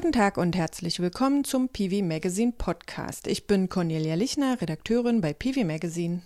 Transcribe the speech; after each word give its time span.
Guten 0.00 0.12
Tag 0.12 0.36
und 0.36 0.54
herzlich 0.54 1.00
willkommen 1.00 1.42
zum 1.42 1.70
PV 1.70 2.04
Magazine 2.04 2.52
Podcast. 2.56 3.26
Ich 3.26 3.48
bin 3.48 3.68
Cornelia 3.68 4.14
Lichner, 4.14 4.60
Redakteurin 4.60 5.20
bei 5.20 5.32
PV 5.32 5.64
Magazine. 5.64 6.22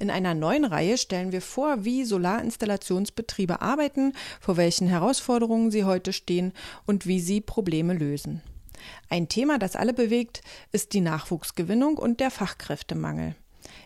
In 0.00 0.10
einer 0.10 0.34
neuen 0.34 0.64
Reihe 0.64 0.98
stellen 0.98 1.30
wir 1.30 1.42
vor, 1.42 1.84
wie 1.84 2.04
Solarinstallationsbetriebe 2.04 3.62
arbeiten, 3.62 4.14
vor 4.40 4.56
welchen 4.56 4.88
Herausforderungen 4.88 5.70
sie 5.70 5.84
heute 5.84 6.12
stehen 6.12 6.52
und 6.84 7.06
wie 7.06 7.20
sie 7.20 7.40
Probleme 7.40 7.94
lösen. 7.94 8.42
Ein 9.08 9.28
Thema, 9.28 9.60
das 9.60 9.76
alle 9.76 9.92
bewegt, 9.92 10.40
ist 10.72 10.92
die 10.92 11.02
Nachwuchsgewinnung 11.02 11.98
und 11.98 12.18
der 12.18 12.32
Fachkräftemangel. 12.32 13.36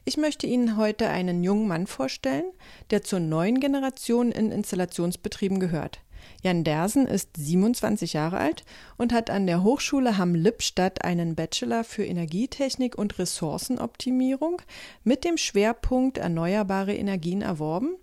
Ich 0.06 0.16
möchte 0.16 0.46
Ihnen 0.46 0.78
heute 0.78 1.10
einen 1.10 1.44
jungen 1.44 1.68
Mann 1.68 1.86
vorstellen, 1.86 2.50
der 2.88 3.02
zur 3.02 3.20
neuen 3.20 3.60
Generation 3.60 4.32
in 4.32 4.50
Installationsbetrieben 4.52 5.60
gehört. 5.60 6.00
Jan 6.42 6.64
Dersen 6.64 7.06
ist 7.06 7.30
27 7.36 8.12
Jahre 8.12 8.38
alt 8.38 8.64
und 8.96 9.12
hat 9.12 9.30
an 9.30 9.46
der 9.46 9.62
Hochschule 9.62 10.18
Hamm-Lippstadt 10.18 11.04
einen 11.04 11.34
Bachelor 11.34 11.84
für 11.84 12.04
Energietechnik 12.04 12.96
und 12.96 13.18
Ressourcenoptimierung 13.18 14.62
mit 15.04 15.24
dem 15.24 15.36
Schwerpunkt 15.36 16.18
erneuerbare 16.18 16.94
Energien 16.94 17.42
erworben 17.42 17.96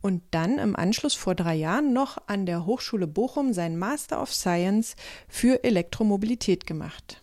und 0.00 0.22
dann 0.30 0.58
im 0.58 0.76
Anschluss 0.76 1.14
vor 1.14 1.34
drei 1.34 1.54
Jahren 1.54 1.92
noch 1.92 2.18
an 2.26 2.46
der 2.46 2.66
Hochschule 2.66 3.06
Bochum 3.06 3.52
sein 3.52 3.76
Master 3.76 4.22
of 4.22 4.32
Science 4.32 4.96
für 5.28 5.62
Elektromobilität 5.64 6.66
gemacht. 6.66 7.20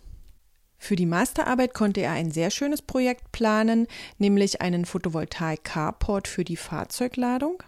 Für 0.78 0.94
die 0.94 1.06
Masterarbeit 1.06 1.74
konnte 1.74 2.00
er 2.00 2.12
ein 2.12 2.30
sehr 2.30 2.50
schönes 2.50 2.82
Projekt 2.82 3.32
planen, 3.32 3.88
nämlich 4.18 4.60
einen 4.60 4.84
Photovoltaik-Carport 4.84 6.28
für 6.28 6.44
die 6.44 6.56
Fahrzeugladung. 6.56 7.62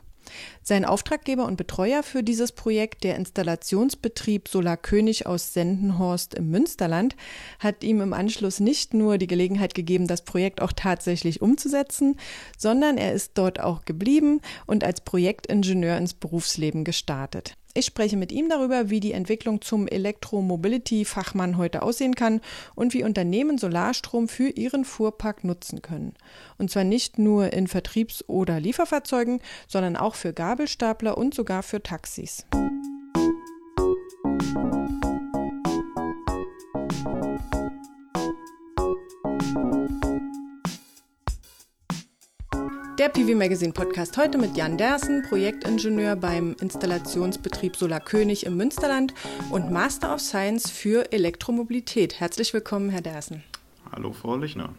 Sein 0.62 0.84
Auftraggeber 0.84 1.46
und 1.46 1.56
Betreuer 1.56 2.02
für 2.02 2.22
dieses 2.22 2.52
Projekt, 2.52 3.04
der 3.04 3.16
Installationsbetrieb 3.16 4.48
Solar 4.48 4.76
König 4.76 5.26
aus 5.26 5.52
Sendenhorst 5.52 6.34
im 6.34 6.50
Münsterland, 6.50 7.16
hat 7.58 7.84
ihm 7.84 8.00
im 8.00 8.12
Anschluss 8.12 8.60
nicht 8.60 8.94
nur 8.94 9.18
die 9.18 9.26
Gelegenheit 9.26 9.74
gegeben, 9.74 10.06
das 10.06 10.22
Projekt 10.22 10.62
auch 10.62 10.72
tatsächlich 10.72 11.42
umzusetzen, 11.42 12.16
sondern 12.56 12.98
er 12.98 13.12
ist 13.12 13.32
dort 13.34 13.60
auch 13.60 13.84
geblieben 13.84 14.40
und 14.66 14.84
als 14.84 15.00
Projektingenieur 15.00 15.96
ins 15.96 16.14
Berufsleben 16.14 16.84
gestartet. 16.84 17.56
Ich 17.72 17.86
spreche 17.86 18.16
mit 18.16 18.32
ihm 18.32 18.48
darüber, 18.48 18.90
wie 18.90 18.98
die 18.98 19.12
Entwicklung 19.12 19.60
zum 19.60 19.86
Elektromobility-Fachmann 19.86 21.56
heute 21.56 21.82
aussehen 21.82 22.16
kann 22.16 22.40
und 22.74 22.94
wie 22.94 23.04
Unternehmen 23.04 23.58
Solarstrom 23.58 24.26
für 24.26 24.48
ihren 24.48 24.84
Fuhrpark 24.84 25.44
nutzen 25.44 25.80
können. 25.80 26.14
Und 26.58 26.70
zwar 26.70 26.82
nicht 26.82 27.18
nur 27.18 27.52
in 27.52 27.68
Vertriebs- 27.68 28.24
oder 28.28 28.58
Lieferfahrzeugen, 28.58 29.40
sondern 29.68 29.96
auch 29.96 30.16
für 30.16 30.32
Gabelstapler 30.32 31.16
und 31.16 31.32
sogar 31.32 31.62
für 31.62 31.80
Taxis. 31.80 32.44
Der 43.00 43.08
PV 43.08 43.34
Magazine 43.34 43.72
Podcast 43.72 44.18
heute 44.18 44.36
mit 44.36 44.58
Jan 44.58 44.76
Dersen, 44.76 45.22
Projektingenieur 45.22 46.16
beim 46.16 46.54
Installationsbetrieb 46.60 47.74
Solar 47.74 48.00
König 48.00 48.44
im 48.44 48.58
Münsterland 48.58 49.14
und 49.50 49.72
Master 49.72 50.12
of 50.12 50.20
Science 50.20 50.68
für 50.68 51.10
Elektromobilität. 51.10 52.20
Herzlich 52.20 52.52
willkommen, 52.52 52.90
Herr 52.90 53.00
Dersen. 53.00 53.42
Hallo, 53.90 54.12
Frau 54.12 54.36
Lichner. 54.36 54.74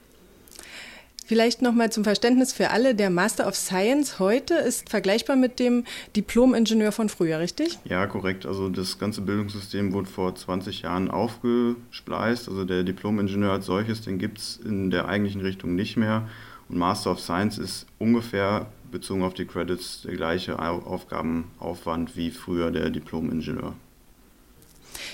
Vielleicht 1.26 1.64
nochmal 1.64 1.92
zum 1.92 2.04
Verständnis 2.04 2.54
für 2.54 2.70
alle. 2.70 2.94
Der 2.94 3.10
Master 3.10 3.48
of 3.48 3.56
Science 3.56 4.20
heute 4.20 4.54
ist 4.54 4.92
vergleichbar 4.92 5.36
mit 5.36 5.58
dem 5.58 5.86
Diplom-Ingenieur 6.16 6.92
von 6.92 7.10
früher, 7.10 7.40
richtig? 7.40 7.80
Ja, 7.86 8.06
korrekt. 8.06 8.46
Also 8.46 8.70
das 8.70 9.00
ganze 9.00 9.22
Bildungssystem 9.22 9.94
wurde 9.94 10.12
vor 10.12 10.36
20 10.36 10.84
Jahren 10.84 11.10
aufgespleist. 11.10 12.50
Also 12.50 12.66
der 12.66 12.84
Diplom-Ingenieur 12.84 13.54
als 13.54 13.66
solches, 13.66 14.02
den 14.02 14.20
gibt 14.20 14.38
es 14.38 14.60
in 14.64 14.92
der 14.92 15.08
eigentlichen 15.08 15.42
Richtung 15.42 15.74
nicht 15.74 15.98
mehr. 15.98 16.30
Und 16.72 16.78
Master 16.78 17.12
of 17.12 17.20
Science 17.20 17.58
ist 17.58 17.86
ungefähr 18.00 18.68
bezogen 18.92 19.24
auf 19.24 19.34
die 19.34 19.46
Credits 19.46 20.04
der 20.04 20.16
gleiche 20.16 20.58
Aufgabenaufwand 20.58 22.16
wie 22.16 22.32
früher 22.32 22.72
der 22.72 22.90
Diplom-Ingenieur. 22.90 23.74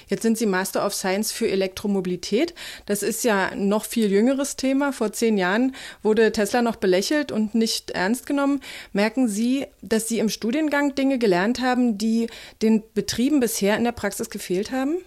Jetzt 0.07 0.21
sind 0.21 0.37
Sie 0.37 0.45
Master 0.45 0.85
of 0.85 0.93
Science 0.93 1.31
für 1.31 1.49
Elektromobilität. 1.49 2.53
Das 2.85 3.01
ist 3.01 3.23
ja 3.23 3.55
noch 3.55 3.85
viel 3.85 4.11
jüngeres 4.11 4.55
Thema. 4.55 4.93
Vor 4.93 5.11
zehn 5.13 5.37
Jahren 5.37 5.75
wurde 6.03 6.31
Tesla 6.31 6.61
noch 6.61 6.75
belächelt 6.75 7.31
und 7.31 7.55
nicht 7.55 7.91
ernst 7.91 8.27
genommen. 8.27 8.61
Merken 8.93 9.27
Sie, 9.27 9.65
dass 9.81 10.07
Sie 10.07 10.19
im 10.19 10.29
Studiengang 10.29 10.93
Dinge 10.95 11.17
gelernt 11.17 11.59
haben, 11.59 11.97
die 11.97 12.27
den 12.61 12.83
Betrieben 12.93 13.39
bisher 13.39 13.77
in 13.77 13.83
der 13.83 13.91
Praxis 13.91 14.29
gefehlt 14.29 14.71
haben? 14.71 14.97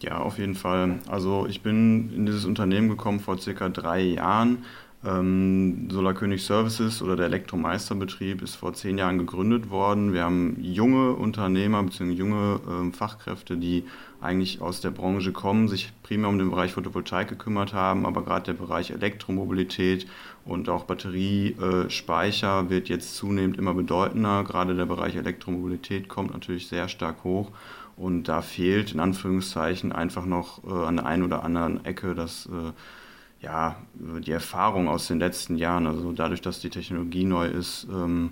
Ja, 0.00 0.18
auf 0.18 0.38
jeden 0.38 0.54
Fall. 0.54 1.00
Also 1.08 1.46
ich 1.46 1.62
bin 1.62 2.12
in 2.14 2.24
dieses 2.24 2.44
Unternehmen 2.44 2.88
gekommen 2.88 3.20
vor 3.20 3.38
circa 3.38 3.68
drei 3.68 4.00
Jahren 4.00 4.64
ähm, 5.04 5.88
Solarkönig 5.90 6.44
Services 6.44 7.02
oder 7.02 7.14
der 7.14 7.26
Elektromeisterbetrieb 7.26 8.42
ist 8.42 8.56
vor 8.56 8.74
zehn 8.74 8.98
Jahren 8.98 9.18
gegründet 9.18 9.70
worden. 9.70 10.12
Wir 10.12 10.24
haben 10.24 10.56
junge 10.60 11.12
Unternehmer 11.12 11.82
bzw. 11.84 12.12
junge 12.12 12.60
äh, 12.66 12.92
Fachkräfte, 12.92 13.56
die 13.56 13.84
eigentlich 14.20 14.60
aus 14.60 14.80
der 14.80 14.90
Branche 14.90 15.30
kommen, 15.30 15.68
sich 15.68 15.92
primär 16.02 16.28
um 16.28 16.38
den 16.38 16.50
Bereich 16.50 16.72
Photovoltaik 16.72 17.28
gekümmert 17.28 17.72
haben, 17.72 18.06
aber 18.06 18.24
gerade 18.24 18.46
der 18.46 18.54
Bereich 18.54 18.90
Elektromobilität 18.90 20.08
und 20.44 20.68
auch 20.68 20.84
Batteriespeicher 20.84 22.68
wird 22.68 22.88
jetzt 22.88 23.14
zunehmend 23.14 23.56
immer 23.56 23.74
bedeutender. 23.74 24.42
Gerade 24.42 24.74
der 24.74 24.86
Bereich 24.86 25.14
Elektromobilität 25.14 26.08
kommt 26.08 26.32
natürlich 26.32 26.66
sehr 26.66 26.88
stark 26.88 27.22
hoch. 27.22 27.52
Und 27.96 28.24
da 28.24 28.42
fehlt 28.42 28.92
in 28.92 29.00
Anführungszeichen 29.00 29.92
einfach 29.92 30.24
noch 30.24 30.62
äh, 30.64 30.86
an 30.86 30.96
der 30.96 31.06
einen 31.06 31.24
oder 31.24 31.44
anderen 31.44 31.84
Ecke 31.84 32.14
das 32.14 32.46
äh, 32.46 32.72
ja, 33.40 33.76
die 33.94 34.32
Erfahrung 34.32 34.88
aus 34.88 35.06
den 35.06 35.18
letzten 35.18 35.56
Jahren, 35.56 35.86
also 35.86 36.12
dadurch, 36.12 36.40
dass 36.40 36.60
die 36.60 36.70
Technologie 36.70 37.24
neu 37.24 37.46
ist, 37.46 37.86
ähm, 37.90 38.30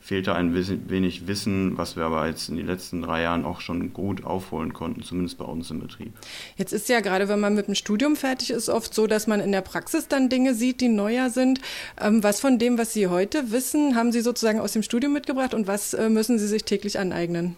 fehlt 0.00 0.28
da 0.28 0.34
ein 0.34 0.54
wenig 0.54 1.26
Wissen, 1.26 1.76
was 1.76 1.96
wir 1.96 2.04
aber 2.04 2.26
jetzt 2.28 2.48
in 2.48 2.56
den 2.56 2.66
letzten 2.66 3.02
drei 3.02 3.22
Jahren 3.22 3.44
auch 3.44 3.60
schon 3.60 3.92
gut 3.92 4.24
aufholen 4.24 4.72
konnten, 4.72 5.02
zumindest 5.02 5.38
bei 5.38 5.44
uns 5.44 5.70
im 5.70 5.80
Betrieb. 5.80 6.12
Jetzt 6.56 6.72
ist 6.72 6.88
ja 6.88 7.00
gerade, 7.00 7.28
wenn 7.28 7.40
man 7.40 7.54
mit 7.54 7.66
dem 7.66 7.74
Studium 7.74 8.14
fertig 8.14 8.50
ist, 8.50 8.68
oft 8.68 8.94
so, 8.94 9.06
dass 9.06 9.26
man 9.26 9.40
in 9.40 9.50
der 9.50 9.60
Praxis 9.60 10.06
dann 10.06 10.28
Dinge 10.28 10.54
sieht, 10.54 10.80
die 10.80 10.88
neuer 10.88 11.30
sind. 11.30 11.60
Ähm, 12.00 12.22
was 12.22 12.40
von 12.40 12.58
dem, 12.58 12.78
was 12.78 12.92
Sie 12.92 13.08
heute 13.08 13.50
wissen, 13.50 13.96
haben 13.96 14.12
Sie 14.12 14.20
sozusagen 14.20 14.60
aus 14.60 14.72
dem 14.72 14.82
Studium 14.82 15.12
mitgebracht 15.12 15.52
und 15.52 15.66
was 15.66 15.94
äh, 15.94 16.08
müssen 16.08 16.38
Sie 16.38 16.46
sich 16.46 16.64
täglich 16.64 16.98
aneignen? 16.98 17.56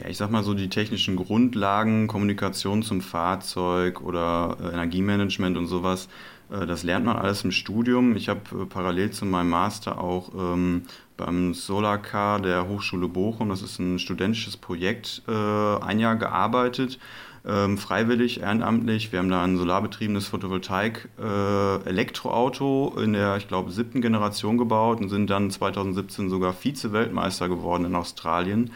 Ja, 0.00 0.08
ich 0.08 0.16
sag 0.16 0.30
mal 0.30 0.42
so 0.42 0.54
die 0.54 0.68
technischen 0.68 1.16
Grundlagen, 1.16 2.06
Kommunikation 2.06 2.82
zum 2.82 3.00
Fahrzeug 3.00 4.00
oder 4.00 4.56
äh, 4.62 4.72
Energiemanagement 4.72 5.56
und 5.56 5.66
sowas, 5.66 6.08
äh, 6.50 6.66
das 6.66 6.82
lernt 6.82 7.06
man 7.06 7.16
alles 7.16 7.44
im 7.44 7.52
Studium. 7.52 8.16
Ich 8.16 8.28
habe 8.28 8.40
äh, 8.52 8.66
parallel 8.66 9.10
zu 9.10 9.26
meinem 9.26 9.50
Master 9.50 10.00
auch 10.00 10.30
ähm, 10.34 10.82
beim 11.16 11.54
Solarcar 11.54 12.40
der 12.40 12.68
Hochschule 12.68 13.08
Bochum, 13.08 13.50
das 13.50 13.62
ist 13.62 13.78
ein 13.78 13.98
studentisches 13.98 14.56
Projekt, 14.56 15.22
äh, 15.28 15.32
ein 15.32 15.98
Jahr 15.98 16.16
gearbeitet. 16.16 16.98
Ähm, 17.42 17.78
freiwillig, 17.78 18.42
ehrenamtlich. 18.42 19.12
Wir 19.12 19.18
haben 19.18 19.30
da 19.30 19.42
ein 19.42 19.56
solarbetriebenes 19.56 20.26
Photovoltaik-Elektroauto 20.26 22.96
äh, 22.98 23.02
in 23.02 23.14
der, 23.14 23.38
ich 23.38 23.48
glaube, 23.48 23.70
siebten 23.70 24.02
Generation 24.02 24.58
gebaut 24.58 25.00
und 25.00 25.08
sind 25.08 25.30
dann 25.30 25.50
2017 25.50 26.28
sogar 26.28 26.52
Vize-Weltmeister 26.52 27.48
geworden 27.48 27.86
in 27.86 27.94
Australien. 27.94 28.72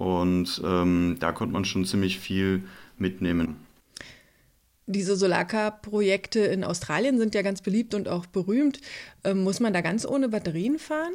Und 0.00 0.62
ähm, 0.64 1.18
da 1.20 1.30
konnte 1.30 1.52
man 1.52 1.66
schon 1.66 1.84
ziemlich 1.84 2.18
viel 2.18 2.62
mitnehmen. 2.96 3.56
Diese 4.86 5.14
Solarcar-Projekte 5.14 6.40
in 6.40 6.64
Australien 6.64 7.18
sind 7.18 7.34
ja 7.34 7.42
ganz 7.42 7.60
beliebt 7.60 7.94
und 7.94 8.08
auch 8.08 8.24
berühmt. 8.24 8.80
Ähm, 9.24 9.44
muss 9.44 9.60
man 9.60 9.74
da 9.74 9.82
ganz 9.82 10.06
ohne 10.06 10.30
Batterien 10.30 10.78
fahren? 10.78 11.12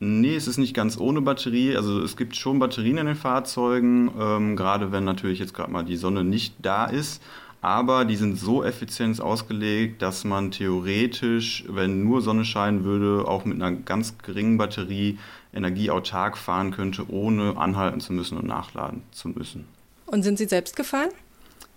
Nee, 0.00 0.34
es 0.34 0.48
ist 0.48 0.56
nicht 0.56 0.72
ganz 0.72 0.96
ohne 0.96 1.20
Batterie. 1.20 1.76
Also 1.76 2.02
es 2.02 2.16
gibt 2.16 2.34
schon 2.34 2.58
Batterien 2.58 2.96
in 2.96 3.04
den 3.04 3.14
Fahrzeugen, 3.14 4.10
ähm, 4.18 4.56
gerade 4.56 4.90
wenn 4.90 5.04
natürlich 5.04 5.38
jetzt 5.38 5.52
gerade 5.52 5.70
mal 5.70 5.84
die 5.84 5.96
Sonne 5.96 6.24
nicht 6.24 6.54
da 6.62 6.86
ist 6.86 7.20
aber 7.62 8.04
die 8.04 8.16
sind 8.16 8.38
so 8.38 8.64
effizient 8.64 9.20
ausgelegt, 9.20 10.02
dass 10.02 10.24
man 10.24 10.50
theoretisch, 10.50 11.64
wenn 11.68 12.02
nur 12.02 12.20
Sonne 12.20 12.44
scheinen 12.44 12.82
würde, 12.82 13.26
auch 13.28 13.44
mit 13.44 13.62
einer 13.62 13.70
ganz 13.70 14.18
geringen 14.18 14.58
Batterie 14.58 15.18
energieautark 15.54 16.36
fahren 16.36 16.72
könnte, 16.72 17.08
ohne 17.08 17.56
anhalten 17.56 18.00
zu 18.00 18.12
müssen 18.12 18.36
und 18.36 18.46
nachladen 18.46 19.02
zu 19.12 19.28
müssen. 19.28 19.66
Und 20.06 20.24
sind 20.24 20.38
Sie 20.38 20.46
selbst 20.46 20.74
gefahren? 20.74 21.10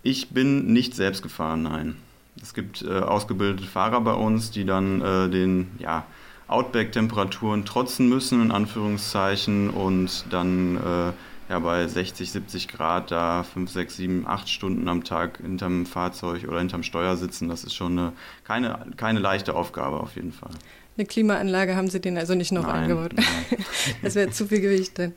Ich 0.02 0.30
bin 0.30 0.74
nicht 0.74 0.96
selbst 0.96 1.22
gefahren, 1.22 1.62
nein. 1.62 1.96
Es 2.42 2.56
gibt 2.56 2.82
äh, 2.82 3.00
ausgebildete 3.00 3.68
Fahrer 3.68 4.02
bei 4.02 4.14
uns, 4.14 4.50
die 4.50 4.66
dann 4.66 5.02
äh, 5.02 5.30
den 5.30 5.68
ja, 5.78 6.06
Outback-Temperaturen 6.48 7.64
trotzen 7.64 8.10
müssen, 8.10 8.42
in 8.42 8.52
Anführungszeichen, 8.52 9.70
und 9.70 10.26
dann 10.32 10.78
äh, 10.78 11.14
ja 11.50 11.60
bei 11.60 11.88
60, 11.88 12.32
70 12.32 12.68
Grad 12.68 13.12
da 13.12 13.44
5, 13.44 13.72
6, 13.72 13.98
7, 13.98 14.28
8 14.28 14.50
Stunden 14.50 14.88
am 14.88 15.04
Tag 15.04 15.38
hinterm 15.38 15.86
Fahrzeug 15.86 16.48
oder 16.48 16.60
hinterm 16.60 16.84
Steuer 16.84 17.18
sitzen, 17.18 17.50
das 17.50 17.64
ist 17.64 17.74
schon 17.74 17.98
eine, 17.98 18.14
keine, 18.44 18.80
keine 18.98 19.20
leichte 19.20 19.56
Aufgabe 19.56 20.00
auf 20.00 20.16
jeden 20.16 20.32
Fall. 20.32 20.52
Eine 20.98 21.06
Klimaanlage 21.06 21.76
haben 21.76 21.90
Sie 21.90 22.00
den 22.00 22.18
also 22.18 22.36
nicht 22.36 22.52
noch 22.52 22.64
nein, 22.64 22.84
eingebaut. 22.84 23.14
das 24.02 24.16
wäre 24.16 24.32
zu 24.32 24.48
viel 24.48 24.62
Gewicht 24.62 24.98
dann. 24.98 25.14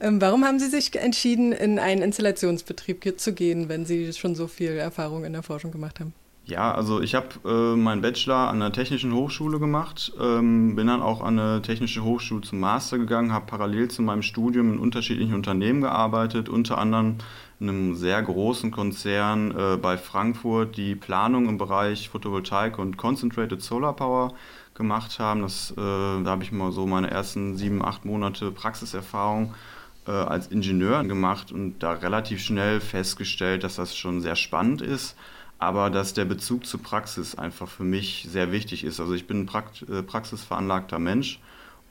Ähm, 0.00 0.20
warum 0.20 0.44
haben 0.44 0.58
Sie 0.58 0.68
sich 0.68 0.96
entschieden, 0.96 1.52
in 1.52 1.78
einen 1.78 2.02
Installationsbetrieb 2.02 3.20
zu 3.20 3.34
gehen, 3.34 3.68
wenn 3.68 3.86
Sie 3.86 4.12
schon 4.12 4.34
so 4.34 4.48
viel 4.48 4.72
Erfahrung 4.72 5.24
in 5.24 5.32
der 5.32 5.44
Forschung 5.44 5.70
gemacht 5.70 6.00
haben? 6.00 6.12
Ja, 6.44 6.72
also 6.74 7.00
ich 7.00 7.14
habe 7.14 7.28
äh, 7.44 7.76
meinen 7.76 8.02
Bachelor 8.02 8.48
an 8.48 8.58
der 8.58 8.72
Technischen 8.72 9.14
Hochschule 9.14 9.60
gemacht, 9.60 10.12
ähm, 10.20 10.74
bin 10.74 10.88
dann 10.88 11.00
auch 11.00 11.22
an 11.22 11.38
eine 11.38 11.62
Technische 11.62 12.02
Hochschule 12.02 12.40
zum 12.40 12.58
Master 12.58 12.98
gegangen, 12.98 13.32
habe 13.32 13.46
parallel 13.46 13.88
zu 13.88 14.02
meinem 14.02 14.22
Studium 14.22 14.72
in 14.72 14.78
unterschiedlichen 14.80 15.34
Unternehmen 15.34 15.82
gearbeitet, 15.82 16.48
unter 16.48 16.78
anderem 16.78 17.18
in 17.60 17.68
einem 17.68 17.94
sehr 17.94 18.20
großen 18.20 18.72
Konzern 18.72 19.56
äh, 19.56 19.76
bei 19.76 19.96
Frankfurt, 19.96 20.76
die 20.76 20.96
Planung 20.96 21.48
im 21.48 21.58
Bereich 21.58 22.08
Photovoltaik 22.08 22.76
und 22.76 22.96
Concentrated 22.96 23.62
Solar 23.62 23.94
Power 23.94 24.34
gemacht 24.74 25.20
haben. 25.20 25.42
Das, 25.42 25.70
äh, 25.70 25.76
da 25.76 26.24
habe 26.26 26.42
ich 26.42 26.50
mal 26.50 26.72
so 26.72 26.86
meine 26.86 27.08
ersten 27.08 27.56
sieben, 27.56 27.84
acht 27.84 28.04
Monate 28.04 28.50
Praxiserfahrung 28.50 29.54
äh, 30.08 30.10
als 30.10 30.48
Ingenieur 30.48 31.04
gemacht 31.04 31.52
und 31.52 31.78
da 31.78 31.92
relativ 31.92 32.42
schnell 32.42 32.80
festgestellt, 32.80 33.62
dass 33.62 33.76
das 33.76 33.96
schon 33.96 34.20
sehr 34.20 34.34
spannend 34.34 34.82
ist 34.82 35.16
aber 35.62 35.90
dass 35.90 36.12
der 36.12 36.24
Bezug 36.24 36.66
zur 36.66 36.82
Praxis 36.82 37.36
einfach 37.36 37.68
für 37.68 37.84
mich 37.84 38.26
sehr 38.28 38.50
wichtig 38.50 38.82
ist. 38.82 38.98
Also 38.98 39.14
ich 39.14 39.28
bin 39.28 39.42
ein 39.42 39.46
Prakt 39.46 39.82
äh, 39.88 40.02
praxisveranlagter 40.02 40.98
Mensch 40.98 41.38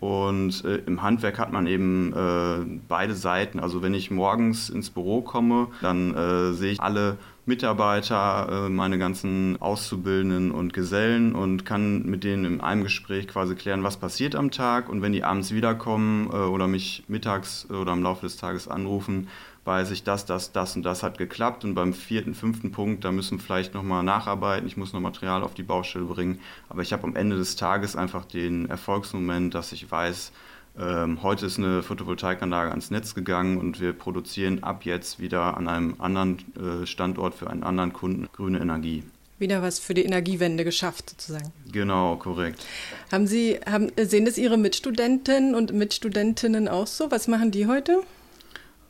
und 0.01 0.65
äh, 0.65 0.77
im 0.88 1.01
Handwerk 1.01 1.39
hat 1.39 1.53
man 1.53 1.68
eben 1.68 2.12
äh, 2.12 2.79
beide 2.89 3.15
Seiten. 3.15 3.62
Also 3.62 3.81
wenn 3.81 3.94
ich 3.94 4.12
morgens 4.12 4.69
ins 4.69 4.89
Büro 4.89 5.21
komme, 5.21 5.68
dann 5.81 6.13
äh, 6.13 6.51
sehe 6.51 6.73
ich 6.73 6.81
alle 6.81 7.18
Mitarbeiter, 7.45 8.65
äh, 8.65 8.69
meine 8.69 8.97
ganzen 8.97 9.62
Auszubildenden 9.62 10.51
und 10.51 10.73
Gesellen 10.73 11.33
und 11.33 11.65
kann 11.65 12.03
mit 12.03 12.25
denen 12.25 12.45
in 12.45 12.62
einem 12.62 12.83
Gespräch 12.83 13.27
quasi 13.27 13.56
klären, 13.56 13.83
was 13.83 13.97
passiert 13.97 14.35
am 14.35 14.51
Tag. 14.51 14.89
Und 14.89 15.01
wenn 15.01 15.13
die 15.13 15.23
abends 15.23 15.53
wiederkommen 15.53 16.29
äh, 16.29 16.35
oder 16.35 16.68
mich 16.68 17.03
mittags 17.07 17.69
oder 17.69 17.94
im 17.94 18.03
Laufe 18.03 18.25
des 18.25 18.35
Tages 18.35 18.68
anrufen, 18.68 19.27
weiß 19.63 19.92
ich, 19.92 20.04
das, 20.04 20.25
das, 20.25 20.52
das 20.52 20.75
und 20.75 20.84
das 20.84 21.04
hat 21.04 21.18
geklappt. 21.18 21.63
Und 21.63 21.75
beim 21.75 21.94
vierten, 21.94 22.34
fünften 22.34 22.72
Punkt, 22.72 23.06
da 23.06 23.12
müssen 23.12 23.38
wir 23.38 23.44
vielleicht 23.44 23.74
nochmal 23.74 24.04
nacharbeiten. 24.04 24.68
Ich 24.68 24.78
muss 24.78 24.94
noch 24.94 25.00
Material 25.00 25.44
auf 25.44 25.54
die 25.54 25.63
Baustelle 25.63 26.06
bringen. 26.06 26.40
Aber 26.69 26.81
ich 26.81 26.94
habe 26.94 27.04
am 27.04 27.16
Ende 27.16 27.38
des 27.38 27.56
Tages 27.56 27.96
einfach 27.96 28.25
den 28.25 28.69
Erfolgsmoment, 28.69 29.54
dass 29.54 29.72
ich 29.72 29.90
weiß, 29.90 30.31
ähm, 30.80 31.22
heute 31.22 31.46
ist 31.46 31.58
eine 31.58 31.84
Photovoltaikanlage 31.84 32.69
ans 32.69 32.92
Netz 32.92 33.13
gegangen 33.13 33.58
und 33.58 33.81
wir 33.81 33.94
produzieren 33.94 34.63
ab 34.63 34.86
jetzt 34.86 35.19
wieder 35.19 35.58
an 35.58 35.68
einem 35.68 35.96
anderen 36.00 36.38
äh, 36.56 36.86
Standort 36.86 37.36
für 37.36 37.50
einen 37.50 37.64
anderen 37.64 37.92
Kunden 37.94 38.30
grüne 38.31 38.60
Energie 38.60 39.04
wieder 39.42 39.62
was 39.64 39.80
für 39.80 39.96
die 39.96 40.04
Energiewende 40.04 40.64
geschafft, 40.64 41.10
sozusagen. 41.10 41.52
Genau, 41.72 42.16
korrekt. 42.16 42.64
Haben 43.12 43.25
Sie, 43.25 43.60
haben, 43.66 43.92
sehen 44.00 44.24
das 44.24 44.38
Ihre 44.38 44.56
Mitstudenten 44.56 45.56
und 45.56 45.74
Mitstudentinnen 45.74 46.68
auch 46.68 46.86
so? 46.86 47.12
Was 47.12 47.28
machen 47.28 47.52
die 47.52 47.66
heute? 47.66 48.04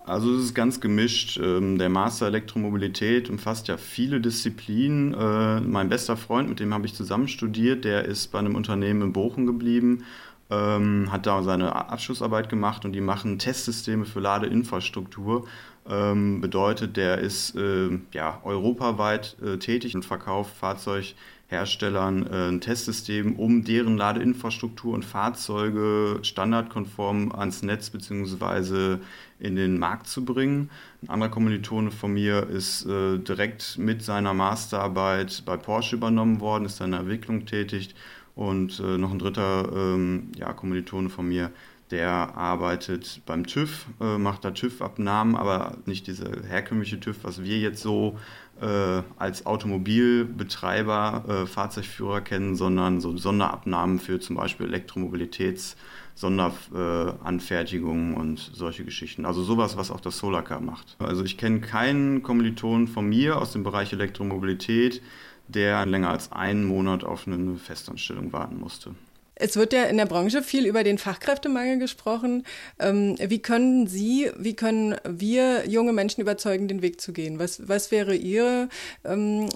Also 0.06 0.34
es 0.34 0.46
ist 0.46 0.56
ganz 0.56 0.80
gemischt. 0.80 1.40
Ähm, 1.42 1.78
der 1.78 1.90
Master 1.90 2.28
Elektromobilität 2.28 3.30
umfasst 3.30 3.68
ja 3.68 3.78
viele 3.78 4.20
Disziplinen. 4.20 5.14
Äh, 5.14 5.62
mein 5.62 5.90
bester 5.90 6.18
Freund, 6.18 6.50
mit 6.50 6.60
dem 6.60 6.74
habe 6.74 6.86
ich 6.86 6.96
zusammen 6.96 7.28
studiert, 7.28 7.86
der 7.86 8.06
ist 8.06 8.32
bei 8.32 8.40
einem 8.40 8.56
Unternehmen 8.56 9.02
in 9.02 9.14
Bochum 9.14 9.46
geblieben, 9.46 10.04
ähm, 10.50 11.12
hat 11.12 11.28
da 11.28 11.44
seine 11.44 11.76
Abschlussarbeit 11.90 12.50
gemacht 12.50 12.84
und 12.84 12.94
die 12.94 13.02
machen 13.02 13.38
Testsysteme 13.38 14.06
für 14.06 14.20
Ladeinfrastruktur. 14.20 15.48
Ähm, 15.90 16.42
bedeutet, 16.42 16.96
der 16.96 17.20
ist 17.20 17.56
äh, 17.56 17.90
ja, 18.14 18.40
europaweit 18.44 19.36
äh, 19.44 19.58
tätig 19.58 19.96
und 19.96 20.06
verkauft 20.06 20.56
Fahrzeug 20.56 21.16
Herstellern 21.52 22.26
äh, 22.26 22.48
ein 22.48 22.62
Testsystem, 22.62 23.36
um 23.36 23.64
deren 23.66 23.98
Ladeinfrastruktur 23.98 24.94
und 24.94 25.04
Fahrzeuge 25.04 26.20
standardkonform 26.22 27.34
ans 27.34 27.62
Netz 27.62 27.90
bzw. 27.90 28.98
in 29.40 29.58
den 29.58 29.78
Markt 29.78 30.08
zu 30.08 30.24
bringen. 30.24 30.70
Ein 31.02 31.10
anderer 31.10 31.30
Kommilitone 31.30 31.92
von 31.92 32.14
mir 32.14 32.48
ist 32.48 32.86
äh, 32.86 33.18
direkt 33.18 33.78
mit 33.78 34.02
seiner 34.02 34.34
Masterarbeit 34.34 35.44
bei 35.46 35.58
Porsche 35.58 35.98
übernommen 35.98 36.40
worden, 36.40 36.66
ist 36.66 36.80
in 36.80 36.92
der 36.92 37.02
Entwicklung 37.02 37.46
tätig. 37.46 37.96
Und 38.34 38.80
äh, 38.80 38.98
noch 38.98 39.12
ein 39.12 39.20
dritter 39.20 39.70
ähm, 39.76 40.32
ja, 40.38 40.54
Kommilitone 40.54 41.10
von 41.10 41.28
mir, 41.28 41.52
der 41.92 42.38
arbeitet 42.38 43.22
beim 43.26 43.46
TÜV, 43.46 43.86
äh, 44.00 44.18
macht 44.18 44.46
da 44.46 44.52
TÜV-Abnahmen, 44.52 45.36
aber 45.36 45.78
nicht 45.86 46.08
diese 46.08 46.44
herkömmliche 46.48 47.00
TÜV, 47.00 47.18
was 47.24 47.44
wir 47.44 47.60
jetzt 47.60 47.82
so 47.82 48.18
äh, 48.62 49.02
als 49.18 49.46
Automobilbetreiber, 49.46 51.26
äh, 51.28 51.46
Fahrzeugführer 51.48 52.22
kennen, 52.22 52.56
sondern 52.56 53.02
so 53.02 53.18
Sonderabnahmen 53.18 54.00
für 54.00 54.20
zum 54.20 54.36
Beispiel 54.36 54.68
Elektromobilitäts- 54.68 55.76
Sonderanfertigungen 56.16 58.16
und 58.16 58.52
solche 58.54 58.84
Geschichten. 58.84 59.26
Also 59.26 59.44
sowas, 59.44 59.78
was 59.78 59.92
auch 59.92 60.02
das 60.02 60.18
Solarcar 60.18 60.62
macht. 60.62 60.96
Also 61.00 61.24
ich 61.24 61.38
kenne 61.38 61.62
keinen 61.62 62.22
Kommiliton 62.22 62.88
von 62.88 63.08
mir 63.08 63.38
aus 63.38 63.54
dem 63.54 63.64
Bereich 63.64 63.94
Elektromobilität, 63.94 65.02
der 65.48 65.86
länger 65.86 66.10
als 66.10 66.32
einen 66.32 66.66
Monat 66.66 67.04
auf 67.04 67.28
eine 67.28 67.56
Festanstellung 67.56 68.34
warten 68.34 68.60
musste. 68.60 68.96
Es 69.42 69.56
wird 69.56 69.74
ja 69.74 69.86
in 69.86 69.98
der 69.98 70.06
Branche 70.06 70.44
viel 70.44 70.68
über 70.68 70.84
den 70.84 71.00
Fachkräftemangel 71.00 71.80
gesprochen. 71.80 72.46
Ähm, 72.80 73.16
wie 73.20 73.42
können 73.42 73.88
Sie, 73.88 74.30
wie 74.38 74.56
können 74.56 74.96
wir 75.04 75.68
junge 75.68 75.94
Menschen 75.94 76.22
überzeugen, 76.22 76.68
den 76.68 76.84
Weg 76.84 77.02
zu 77.02 77.12
gehen? 77.12 77.40
Was, 77.40 77.68
was 77.68 77.90
wäre 77.90 78.16
Ihr 78.16 78.70
ähm, 79.04 79.50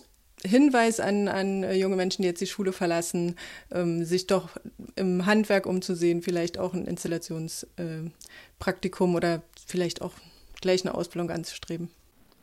Hinweis 0.44 1.00
an, 1.00 1.28
an 1.28 1.72
junge 1.76 1.96
Menschen, 1.96 2.24
die 2.24 2.28
jetzt 2.28 2.42
die 2.42 2.48
Schule 2.48 2.74
verlassen, 2.74 3.36
ähm, 3.72 4.06
sich 4.06 4.26
doch 4.26 4.50
im 4.96 5.28
Handwerk 5.28 5.68
umzusehen, 5.68 6.24
vielleicht 6.24 6.58
auch 6.58 6.74
ein 6.74 6.86
Installationspraktikum 6.86 9.14
äh, 9.14 9.16
oder 9.16 9.44
vielleicht 9.68 10.02
auch 10.02 10.14
gleich 10.62 10.84
eine 10.84 10.96
Ausbildung 10.96 11.30
anzustreben? 11.30 11.92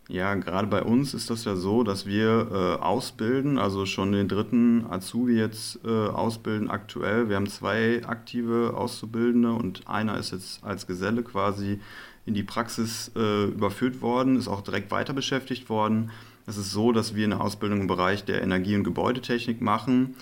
Ja, 0.08 0.34
gerade 0.34 0.66
bei 0.66 0.82
uns 0.82 1.14
ist 1.14 1.30
das 1.30 1.44
ja 1.44 1.54
so, 1.54 1.84
dass 1.84 2.06
wir 2.06 2.48
äh, 2.50 2.82
ausbilden, 2.82 3.58
also 3.58 3.86
schon 3.86 4.12
den 4.12 4.28
dritten 4.28 4.84
Azubi 4.90 5.34
jetzt 5.34 5.78
äh, 5.84 5.88
ausbilden 5.88 6.70
aktuell. 6.70 7.28
Wir 7.28 7.36
haben 7.36 7.48
zwei 7.48 8.02
aktive 8.04 8.74
Auszubildende 8.76 9.52
und 9.52 9.88
einer 9.88 10.18
ist 10.18 10.32
jetzt 10.32 10.64
als 10.64 10.86
Geselle 10.86 11.22
quasi 11.22 11.78
in 12.26 12.34
die 12.34 12.42
Praxis 12.42 13.12
äh, 13.16 13.44
überführt 13.44 14.00
worden, 14.00 14.36
ist 14.36 14.48
auch 14.48 14.60
direkt 14.60 14.90
weiter 14.90 15.12
beschäftigt 15.12 15.68
worden. 15.68 16.10
Es 16.46 16.56
ist 16.56 16.72
so, 16.72 16.92
dass 16.92 17.14
wir 17.14 17.24
eine 17.24 17.40
Ausbildung 17.40 17.82
im 17.82 17.86
Bereich 17.86 18.24
der 18.24 18.42
Energie- 18.42 18.76
und 18.76 18.84
Gebäudetechnik 18.84 19.60
machen. 19.60 20.16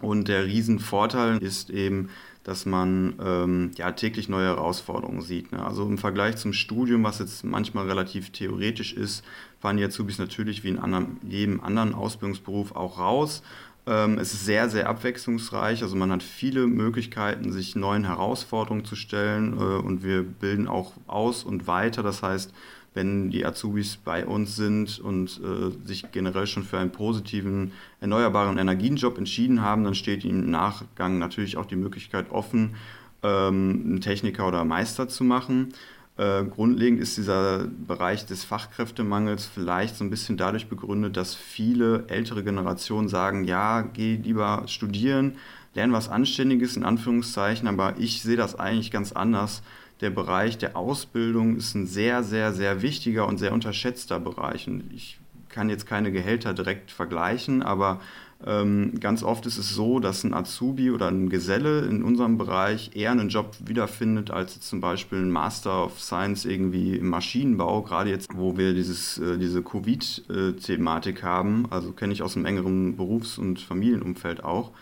Und 0.00 0.28
der 0.28 0.46
Riesenvorteil 0.46 1.38
ist 1.38 1.70
eben, 1.70 2.08
dass 2.44 2.66
man 2.66 3.14
ähm, 3.24 3.70
ja 3.76 3.90
täglich 3.92 4.28
neue 4.28 4.46
Herausforderungen 4.46 5.22
sieht. 5.22 5.50
Ne? 5.50 5.64
Also 5.64 5.84
im 5.84 5.98
Vergleich 5.98 6.36
zum 6.36 6.52
Studium, 6.52 7.02
was 7.02 7.18
jetzt 7.18 7.42
manchmal 7.42 7.86
relativ 7.86 8.30
theoretisch 8.30 8.92
ist, 8.92 9.24
fahren 9.60 9.78
die 9.78 9.84
Azubis 9.84 10.18
natürlich 10.18 10.62
wie 10.62 10.68
in 10.68 10.78
anderen, 10.78 11.16
jedem 11.26 11.60
anderen 11.62 11.94
Ausbildungsberuf 11.94 12.76
auch 12.76 12.98
raus. 12.98 13.42
Ähm, 13.86 14.18
es 14.18 14.34
ist 14.34 14.44
sehr, 14.44 14.68
sehr 14.68 14.88
abwechslungsreich. 14.88 15.82
Also 15.82 15.96
man 15.96 16.12
hat 16.12 16.22
viele 16.22 16.66
Möglichkeiten, 16.66 17.50
sich 17.50 17.76
neuen 17.76 18.04
Herausforderungen 18.04 18.84
zu 18.84 18.94
stellen 18.94 19.54
äh, 19.54 19.56
und 19.56 20.04
wir 20.04 20.22
bilden 20.22 20.68
auch 20.68 20.92
aus 21.06 21.44
und 21.44 21.66
weiter. 21.66 22.02
Das 22.02 22.22
heißt, 22.22 22.52
wenn 22.94 23.30
die 23.30 23.44
Azubis 23.44 23.96
bei 23.96 24.24
uns 24.24 24.56
sind 24.56 25.00
und 25.00 25.40
äh, 25.42 25.86
sich 25.86 26.10
generell 26.12 26.46
schon 26.46 26.62
für 26.62 26.78
einen 26.78 26.92
positiven 26.92 27.72
erneuerbaren 28.00 28.56
Energienjob 28.56 29.18
entschieden 29.18 29.60
haben, 29.62 29.84
dann 29.84 29.96
steht 29.96 30.24
ihnen 30.24 30.44
im 30.44 30.50
Nachgang 30.50 31.18
natürlich 31.18 31.56
auch 31.56 31.66
die 31.66 31.76
Möglichkeit 31.76 32.30
offen, 32.30 32.76
ähm, 33.22 33.82
einen 33.84 34.00
Techniker 34.00 34.46
oder 34.46 34.64
Meister 34.64 35.08
zu 35.08 35.24
machen. 35.24 35.74
Äh, 36.16 36.44
grundlegend 36.44 37.00
ist 37.00 37.16
dieser 37.16 37.64
Bereich 37.64 38.24
des 38.26 38.44
Fachkräftemangels 38.44 39.46
vielleicht 39.46 39.96
so 39.96 40.04
ein 40.04 40.10
bisschen 40.10 40.36
dadurch 40.36 40.68
begründet, 40.68 41.16
dass 41.16 41.34
viele 41.34 42.04
ältere 42.06 42.44
Generationen 42.44 43.08
sagen, 43.08 43.42
ja, 43.42 43.82
geh 43.82 44.14
lieber 44.14 44.62
studieren, 44.66 45.36
lern 45.74 45.92
was 45.92 46.08
Anständiges 46.08 46.76
in 46.76 46.84
Anführungszeichen, 46.84 47.66
aber 47.66 47.94
ich 47.98 48.22
sehe 48.22 48.36
das 48.36 48.56
eigentlich 48.56 48.92
ganz 48.92 49.10
anders 49.10 49.64
der 50.04 50.10
Bereich 50.10 50.58
der 50.58 50.76
Ausbildung 50.76 51.56
ist 51.56 51.74
ein 51.74 51.86
sehr, 51.86 52.22
sehr, 52.22 52.52
sehr 52.52 52.82
wichtiger 52.82 53.26
und 53.26 53.38
sehr 53.38 53.52
unterschätzter 53.52 54.20
Bereich. 54.20 54.68
Und 54.68 54.92
ich 54.92 55.18
kann 55.48 55.70
jetzt 55.70 55.86
keine 55.86 56.12
Gehälter 56.12 56.52
direkt 56.52 56.90
vergleichen, 56.90 57.62
aber 57.62 58.00
ähm, 58.46 59.00
ganz 59.00 59.22
oft 59.22 59.46
ist 59.46 59.56
es 59.56 59.70
so, 59.70 60.00
dass 60.00 60.22
ein 60.22 60.34
Azubi 60.34 60.90
oder 60.90 61.08
ein 61.08 61.30
Geselle 61.30 61.86
in 61.86 62.02
unserem 62.02 62.36
Bereich 62.36 62.90
eher 62.94 63.12
einen 63.12 63.30
Job 63.30 63.56
wiederfindet, 63.64 64.30
als 64.30 64.60
zum 64.60 64.82
Beispiel 64.82 65.20
ein 65.20 65.30
Master 65.30 65.86
of 65.86 65.98
Science 65.98 66.44
irgendwie 66.44 66.96
im 66.96 67.08
Maschinenbau, 67.08 67.80
gerade 67.80 68.10
jetzt, 68.10 68.28
wo 68.34 68.58
wir 68.58 68.74
dieses, 68.74 69.16
äh, 69.16 69.38
diese 69.38 69.62
Covid-Thematik 69.62 71.22
haben, 71.22 71.64
also 71.70 71.92
kenne 71.92 72.12
ich 72.12 72.22
aus 72.22 72.36
einem 72.36 72.44
engeren 72.44 72.96
Berufs- 72.96 73.38
und 73.38 73.58
Familienumfeld 73.58 74.44
auch. 74.44 74.72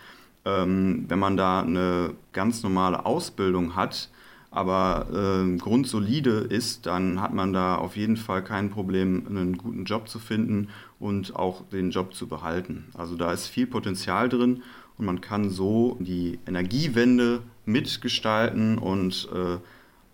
Ähm, 0.44 1.04
wenn 1.06 1.20
man 1.20 1.36
da 1.36 1.60
eine 1.60 2.14
ganz 2.32 2.64
normale 2.64 3.06
Ausbildung 3.06 3.76
hat, 3.76 4.08
aber 4.52 5.06
äh, 5.10 5.56
grundsolide 5.56 6.30
ist, 6.30 6.84
dann 6.84 7.20
hat 7.20 7.32
man 7.32 7.54
da 7.54 7.76
auf 7.76 7.96
jeden 7.96 8.18
Fall 8.18 8.44
kein 8.44 8.70
Problem, 8.70 9.26
einen 9.26 9.56
guten 9.56 9.84
Job 9.84 10.08
zu 10.08 10.18
finden 10.18 10.68
und 11.00 11.34
auch 11.34 11.66
den 11.70 11.90
Job 11.90 12.14
zu 12.14 12.28
behalten. 12.28 12.84
Also 12.94 13.16
da 13.16 13.32
ist 13.32 13.46
viel 13.46 13.66
Potenzial 13.66 14.28
drin 14.28 14.62
und 14.98 15.06
man 15.06 15.22
kann 15.22 15.48
so 15.48 15.96
die 16.00 16.38
Energiewende 16.46 17.40
mitgestalten 17.64 18.76
und 18.76 19.26
äh, 19.34 19.56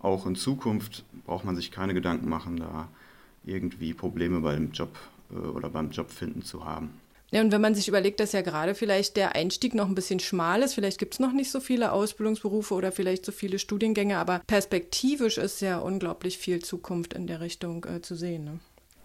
auch 0.01 0.25
in 0.25 0.35
Zukunft 0.35 1.03
braucht 1.25 1.43
man 1.43 1.57
sich 1.57 1.69
keine 1.69 1.93
Gedanken 1.93 2.29
machen, 2.29 2.57
da 2.57 2.87
irgendwie 3.45 3.93
Probleme 3.93 4.39
beim 4.39 4.71
Job 4.71 4.97
äh, 5.31 5.35
oder 5.35 5.69
beim 5.69 5.91
Jobfinden 5.91 6.43
zu 6.43 6.63
haben. 6.63 6.91
Ja, 7.31 7.41
und 7.41 7.51
wenn 7.51 7.61
man 7.61 7.75
sich 7.75 7.87
überlegt, 7.87 8.19
dass 8.19 8.31
ja 8.31 8.41
gerade 8.41 8.73
vielleicht 8.73 9.15
der 9.15 9.35
Einstieg 9.35 9.75
noch 9.75 9.87
ein 9.87 9.95
bisschen 9.95 10.19
schmal 10.19 10.61
ist, 10.61 10.73
vielleicht 10.73 10.97
gibt 10.97 11.13
es 11.13 11.19
noch 11.19 11.31
nicht 11.31 11.51
so 11.51 11.59
viele 11.59 11.91
Ausbildungsberufe 11.91 12.73
oder 12.73 12.91
vielleicht 12.91 13.25
so 13.25 13.31
viele 13.31 13.59
Studiengänge, 13.59 14.17
aber 14.17 14.41
perspektivisch 14.47 15.37
ist 15.37 15.61
ja 15.61 15.77
unglaublich 15.77 16.37
viel 16.37 16.59
Zukunft 16.59 17.13
in 17.13 17.27
der 17.27 17.39
Richtung 17.39 17.85
äh, 17.85 18.01
zu 18.01 18.15
sehen. 18.15 18.45
Ne? 18.45 18.59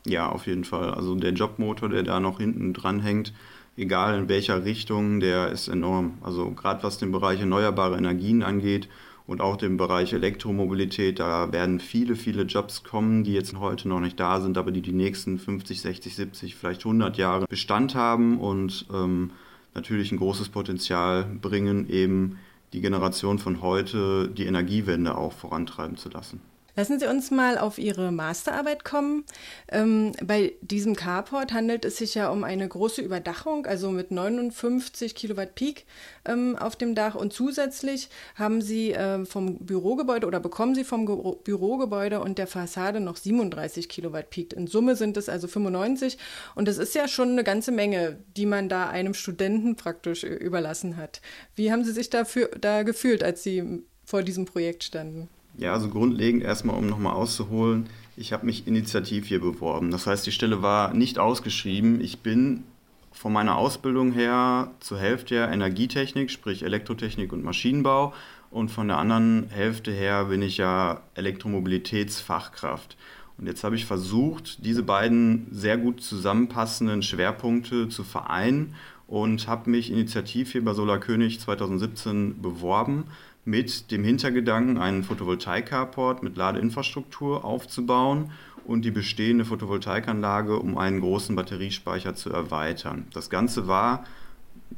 Ja, 0.07 0.31
auf 0.31 0.47
jeden 0.47 0.65
Fall. 0.65 0.95
Also 0.95 1.15
der 1.15 1.33
Jobmotor, 1.33 1.91
der 1.91 2.03
da 2.03 2.19
noch 2.19 2.39
hinten 2.39 2.73
dran 2.73 3.01
hängt, 3.01 3.35
egal 3.77 4.19
in 4.19 4.29
welcher 4.29 4.65
Richtung, 4.65 5.21
der 5.21 5.51
ist 5.51 5.69
enorm. 5.69 6.19
Also 6.23 6.51
gerade 6.51 6.83
was 6.83 6.99
den 6.99 7.13
Bereich 7.13 7.41
erneuerbare 7.41 7.97
Energien 7.97 8.43
angeht 8.43 8.89
und 9.27 9.41
auch 9.41 9.57
den 9.57 9.77
Bereich 9.77 10.13
Elektromobilität, 10.13 11.19
da 11.19 11.51
werden 11.51 11.81
viele, 11.81 12.15
viele 12.15 12.43
Jobs 12.43 12.85
kommen, 12.85 13.25
die 13.25 13.33
jetzt 13.33 13.57
heute 13.59 13.89
noch 13.89 14.01
nicht 14.01 14.21
da 14.21 14.41
sind, 14.41 14.59
aber 14.59 14.71
die 14.71 14.83
die 14.83 14.93
nächsten 14.93 15.39
50, 15.39 15.81
60, 15.81 16.15
70, 16.15 16.55
vielleicht 16.55 16.85
100 16.85 17.17
Jahre 17.17 17.47
Bestand 17.47 17.95
haben 17.95 18.39
und 18.39 18.87
ähm, 18.93 19.31
natürlich 19.75 20.13
ein 20.13 20.19
großes 20.19 20.51
Potenzial 20.51 21.25
bringen, 21.25 21.89
eben 21.89 22.39
die 22.75 22.81
Generation 22.81 23.39
von 23.39 23.63
heute 23.63 24.29
die 24.29 24.45
Energiewende 24.45 25.17
auch 25.17 25.33
vorantreiben 25.33 25.97
zu 25.97 26.11
lassen. 26.11 26.41
Lassen 26.77 26.99
Sie 26.99 27.07
uns 27.07 27.31
mal 27.31 27.57
auf 27.57 27.79
Ihre 27.79 28.11
Masterarbeit 28.11 28.85
kommen. 28.85 29.25
Ähm, 29.69 30.13
bei 30.25 30.55
diesem 30.61 30.97
Carport 30.97 31.53
handelt 31.53 31.85
es 31.85 31.99
sich 31.99 32.17
ja 32.17 32.31
um 32.31 32.43
eine 32.43 32.67
große 32.67 33.01
Überdachung, 33.01 33.67
also 33.67 33.91
mit 33.91 34.11
59 34.11 35.15
Kilowatt 35.15 35.55
Peak 35.55 35.87
ähm, 36.25 36.57
auf 36.57 36.75
dem 36.75 36.97
Dach. 36.97 37.15
Und 37.15 37.33
zusätzlich 37.33 38.09
haben 38.35 38.61
Sie 38.61 38.93
äh, 38.93 39.25
vom 39.25 39.59
Bürogebäude 39.59 40.27
oder 40.27 40.41
bekommen 40.41 40.75
Sie 40.75 40.85
vom 40.85 41.07
Ge 41.07 41.15
Bürogebäude 41.45 42.21
und 42.21 42.39
der 42.39 42.49
Fassade 42.49 42.99
noch 42.99 43.17
37 43.17 43.89
Kilowatt 43.89 44.31
Peak. 44.31 44.53
In 44.53 44.67
Summe 44.67 44.97
sind 44.97 45.17
es 45.17 45.29
also 45.29 45.47
95. 45.47 46.19
Und 46.57 46.67
das 46.67 46.79
ist 46.79 46.95
ja 46.95 47.07
schon 47.07 47.31
eine 47.31 47.45
ganze 47.45 47.71
Menge, 47.71 48.19
die 48.37 48.47
man 48.47 48.69
da 48.69 48.89
einem 48.89 49.15
Studenten 49.15 49.77
praktisch 49.77 50.25
überlassen 50.25 50.97
hat. 50.97 51.21
Wie 51.55 51.71
haben 51.71 51.85
Sie 51.85 51.93
sich 51.93 52.11
dafür, 52.11 52.51
da 52.61 52.83
gefühlt, 52.83 53.23
als 53.23 53.45
Sie 53.45 53.85
vor 54.05 54.23
diesem 54.23 54.45
Projekt 54.45 54.83
standen? 54.83 55.29
Ja, 55.57 55.73
also 55.73 55.89
grundlegend 55.89 56.43
erstmal, 56.43 56.77
um 56.77 56.89
nochmal 56.89 57.15
auszuholen, 57.15 57.87
ich 58.17 58.33
habe 58.33 58.47
mich 58.47 58.67
initiativ 58.67 59.27
hier 59.27 59.41
beworben. 59.41 59.91
Das 59.91 60.07
heißt, 60.07 60.27
die 60.27 60.33
Stelle 60.33 60.63
war 60.63 60.95
nicht 60.95 61.19
ausgeschrieben. 61.19 62.01
Ich 62.01 62.21
bin 62.21 62.65
von 63.13 63.33
meiner 63.33 63.57
Ausbildung 63.57 64.13
her 64.13 64.71
zur 64.81 64.99
Hälfte 64.99 65.37
her 65.37 65.51
Energietechnik, 65.51 66.31
sprich 66.31 66.63
Elektrotechnik 66.63 67.33
und 67.33 67.45
Maschinenbau. 67.45 68.13
Und 68.51 68.71
von 68.71 68.87
der 68.87 68.99
anderen 68.99 69.49
Hälfte 69.51 69.91
her 69.91 70.27
bin 70.27 70.43
ich 70.43 70.59
ja 70.59 71.01
Elektromobilitätsfachkraft. 71.15 72.97
Und 73.37 73.47
jetzt 73.47 73.65
habe 73.65 73.75
ich 73.75 73.85
versucht, 73.85 74.65
diese 74.65 74.85
beiden 74.85 75.49
sehr 75.51 75.77
gut 75.77 76.01
zusammenpassenden 76.01 77.03
Schwerpunkte 77.03 77.89
zu 77.89 78.05
vereinen 78.05 78.77
und 79.09 79.49
habe 79.49 79.71
mich 79.71 79.91
initiativ 79.91 80.53
hier 80.53 80.65
bei 80.65 80.73
Solar 80.73 81.01
König 81.01 81.41
2017 81.41 82.41
beworben 82.41 83.05
mit 83.45 83.91
dem 83.91 84.05
Hintergedanken, 84.05 84.79
einen 84.79 85.05
Photovoltaik-Carport 85.05 86.23
mit 86.23 86.37
Ladeinfrastruktur 86.37 87.45
aufzubauen 87.45 88.31
und 88.67 88.85
die 88.85 88.91
bestehende 88.91 89.45
Photovoltaikanlage 89.45 90.59
um 90.59 90.79
einen 90.79 91.01
großen 91.01 91.37
Batteriespeicher 91.37 92.15
zu 92.15 92.31
erweitern. 92.31 93.07
Das 93.13 93.29
Ganze 93.29 93.67
war 93.67 94.05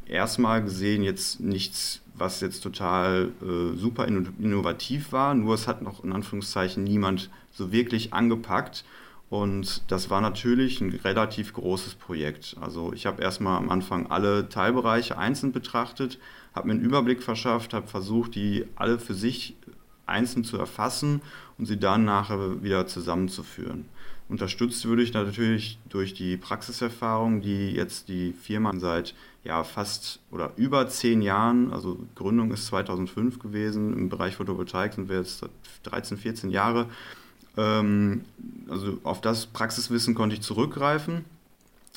erstmal 0.06 0.62
gesehen 0.62 1.02
jetzt 1.02 1.40
nichts, 1.40 2.00
was 2.14 2.40
jetzt 2.40 2.62
total 2.62 3.30
äh, 3.42 3.76
super 3.76 4.06
innovativ 4.06 5.12
war, 5.12 5.34
nur 5.34 5.54
es 5.54 5.68
hat 5.68 5.82
noch 5.82 6.02
in 6.02 6.12
Anführungszeichen 6.12 6.82
niemand 6.82 7.30
so 7.52 7.72
wirklich 7.72 8.12
angepackt. 8.12 8.84
Und 9.28 9.82
das 9.90 10.08
war 10.08 10.20
natürlich 10.20 10.80
ein 10.80 11.00
relativ 11.02 11.52
großes 11.52 11.96
Projekt. 11.96 12.56
Also 12.60 12.92
ich 12.92 13.06
habe 13.06 13.22
erstmal 13.22 13.58
am 13.58 13.70
Anfang 13.70 14.06
alle 14.06 14.48
Teilbereiche 14.48 15.18
einzeln 15.18 15.50
betrachtet, 15.50 16.20
habe 16.56 16.68
mir 16.68 16.74
einen 16.74 16.82
Überblick 16.82 17.22
verschafft, 17.22 17.74
habe 17.74 17.86
versucht, 17.86 18.34
die 18.34 18.64
alle 18.74 18.98
für 18.98 19.14
sich 19.14 19.54
einzeln 20.06 20.42
zu 20.42 20.56
erfassen 20.56 21.20
und 21.58 21.66
sie 21.66 21.78
dann 21.78 22.04
nachher 22.04 22.62
wieder 22.62 22.86
zusammenzuführen. 22.86 23.84
Unterstützt 24.28 24.84
würde 24.86 25.02
ich 25.02 25.12
natürlich 25.12 25.78
durch 25.88 26.14
die 26.14 26.36
Praxiserfahrung, 26.36 27.42
die 27.42 27.70
jetzt 27.70 28.08
die 28.08 28.32
Firma 28.32 28.72
seit 28.76 29.14
ja, 29.44 29.62
fast 29.62 30.18
oder 30.32 30.52
über 30.56 30.88
zehn 30.88 31.22
Jahren, 31.22 31.72
also 31.72 31.98
Gründung 32.16 32.50
ist 32.50 32.66
2005 32.66 33.38
gewesen, 33.38 33.92
im 33.92 34.08
Bereich 34.08 34.36
Photovoltaik 34.36 34.94
sind 34.94 35.08
wir 35.08 35.18
jetzt 35.18 35.44
13, 35.84 36.16
14 36.16 36.50
Jahre. 36.50 36.86
Ähm, 37.56 38.24
also 38.68 38.98
auf 39.04 39.20
das 39.20 39.46
Praxiswissen 39.46 40.16
konnte 40.16 40.34
ich 40.34 40.42
zurückgreifen, 40.42 41.24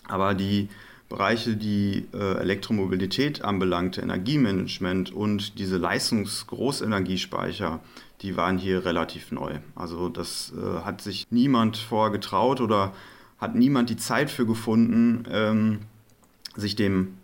aber 0.07 0.35
die 0.35 0.69
Bereiche, 1.09 1.57
die 1.57 2.05
äh, 2.13 2.37
Elektromobilität 2.37 3.43
anbelangte, 3.43 4.01
Energiemanagement 4.01 5.11
und 5.11 5.57
diese 5.57 5.77
Leistungsgroßenergiespeicher, 5.77 7.79
die 8.21 8.37
waren 8.37 8.59
hier 8.59 8.85
relativ 8.85 9.31
neu. 9.31 9.55
Also 9.75 10.09
das 10.09 10.53
äh, 10.55 10.81
hat 10.85 11.01
sich 11.01 11.25
niemand 11.31 11.77
vorher 11.77 12.11
getraut 12.11 12.61
oder 12.61 12.93
hat 13.39 13.55
niemand 13.55 13.89
die 13.89 13.97
Zeit 13.97 14.29
für 14.29 14.45
gefunden, 14.45 15.23
ähm, 15.31 15.79
sich 16.55 16.75
dem 16.75 17.15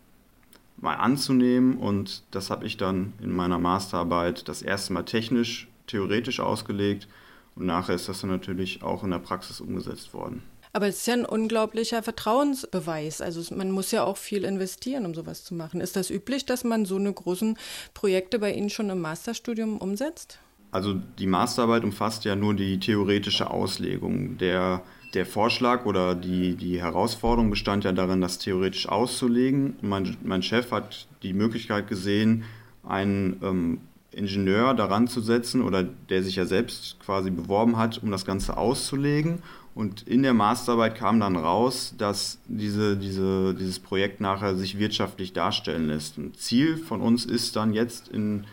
mal 0.78 0.94
anzunehmen. 0.94 1.76
Und 1.76 2.24
das 2.32 2.50
habe 2.50 2.66
ich 2.66 2.76
dann 2.76 3.12
in 3.20 3.30
meiner 3.30 3.58
Masterarbeit 3.58 4.48
das 4.48 4.62
erste 4.62 4.94
Mal 4.94 5.04
technisch, 5.04 5.68
theoretisch 5.86 6.40
ausgelegt. 6.40 7.06
Und 7.54 7.66
nachher 7.66 7.94
ist 7.94 8.08
das 8.08 8.20
dann 8.20 8.30
natürlich 8.30 8.82
auch 8.82 9.04
in 9.04 9.10
der 9.10 9.18
Praxis 9.18 9.60
umgesetzt 9.60 10.12
worden. 10.12 10.42
Aber 10.76 10.88
es 10.88 10.98
ist 10.98 11.06
ja 11.06 11.14
ein 11.14 11.24
unglaublicher 11.24 12.02
Vertrauensbeweis. 12.02 13.22
Also 13.22 13.54
man 13.54 13.70
muss 13.70 13.92
ja 13.92 14.04
auch 14.04 14.18
viel 14.18 14.44
investieren, 14.44 15.06
um 15.06 15.14
sowas 15.14 15.42
zu 15.42 15.54
machen. 15.54 15.80
Ist 15.80 15.96
das 15.96 16.10
üblich, 16.10 16.44
dass 16.44 16.64
man 16.64 16.84
so 16.84 16.96
eine 16.96 17.10
großen 17.10 17.56
Projekte 17.94 18.38
bei 18.38 18.52
Ihnen 18.52 18.68
schon 18.68 18.90
im 18.90 19.00
Masterstudium 19.00 19.78
umsetzt? 19.78 20.38
Also 20.72 20.92
die 21.18 21.26
Masterarbeit 21.26 21.82
umfasst 21.82 22.26
ja 22.26 22.36
nur 22.36 22.52
die 22.52 22.78
theoretische 22.78 23.50
Auslegung. 23.50 24.36
Der, 24.36 24.82
der 25.14 25.24
Vorschlag 25.24 25.86
oder 25.86 26.14
die, 26.14 26.56
die 26.56 26.82
Herausforderung 26.82 27.48
bestand 27.48 27.84
ja 27.84 27.92
darin, 27.92 28.20
das 28.20 28.36
theoretisch 28.36 28.86
auszulegen. 28.86 29.76
Mein, 29.80 30.18
mein 30.24 30.42
Chef 30.42 30.72
hat 30.72 31.06
die 31.22 31.32
Möglichkeit 31.32 31.88
gesehen, 31.88 32.44
einen 32.86 33.40
ähm, 33.42 33.80
Ingenieur 34.10 34.74
daran 34.74 35.08
zu 35.08 35.22
setzen 35.22 35.62
oder 35.62 35.84
der 35.84 36.22
sich 36.22 36.36
ja 36.36 36.44
selbst 36.44 37.00
quasi 37.00 37.30
beworben 37.30 37.78
hat, 37.78 38.02
um 38.02 38.10
das 38.10 38.26
Ganze 38.26 38.58
auszulegen. 38.58 39.38
Und 39.76 40.08
in 40.08 40.22
der 40.22 40.32
Masterarbeit 40.32 40.94
kam 40.94 41.20
dann 41.20 41.36
raus, 41.36 41.92
dass 41.98 42.38
diese, 42.46 42.96
diese, 42.96 43.54
dieses 43.54 43.78
Projekt 43.78 44.22
nachher 44.22 44.56
sich 44.56 44.78
wirtschaftlich 44.78 45.34
darstellen 45.34 45.88
lässt. 45.88 46.16
Ein 46.16 46.32
Ziel 46.32 46.78
von 46.78 47.02
uns 47.02 47.26
ist 47.26 47.56
dann 47.56 47.74
jetzt 47.74 48.08
in 48.08 48.46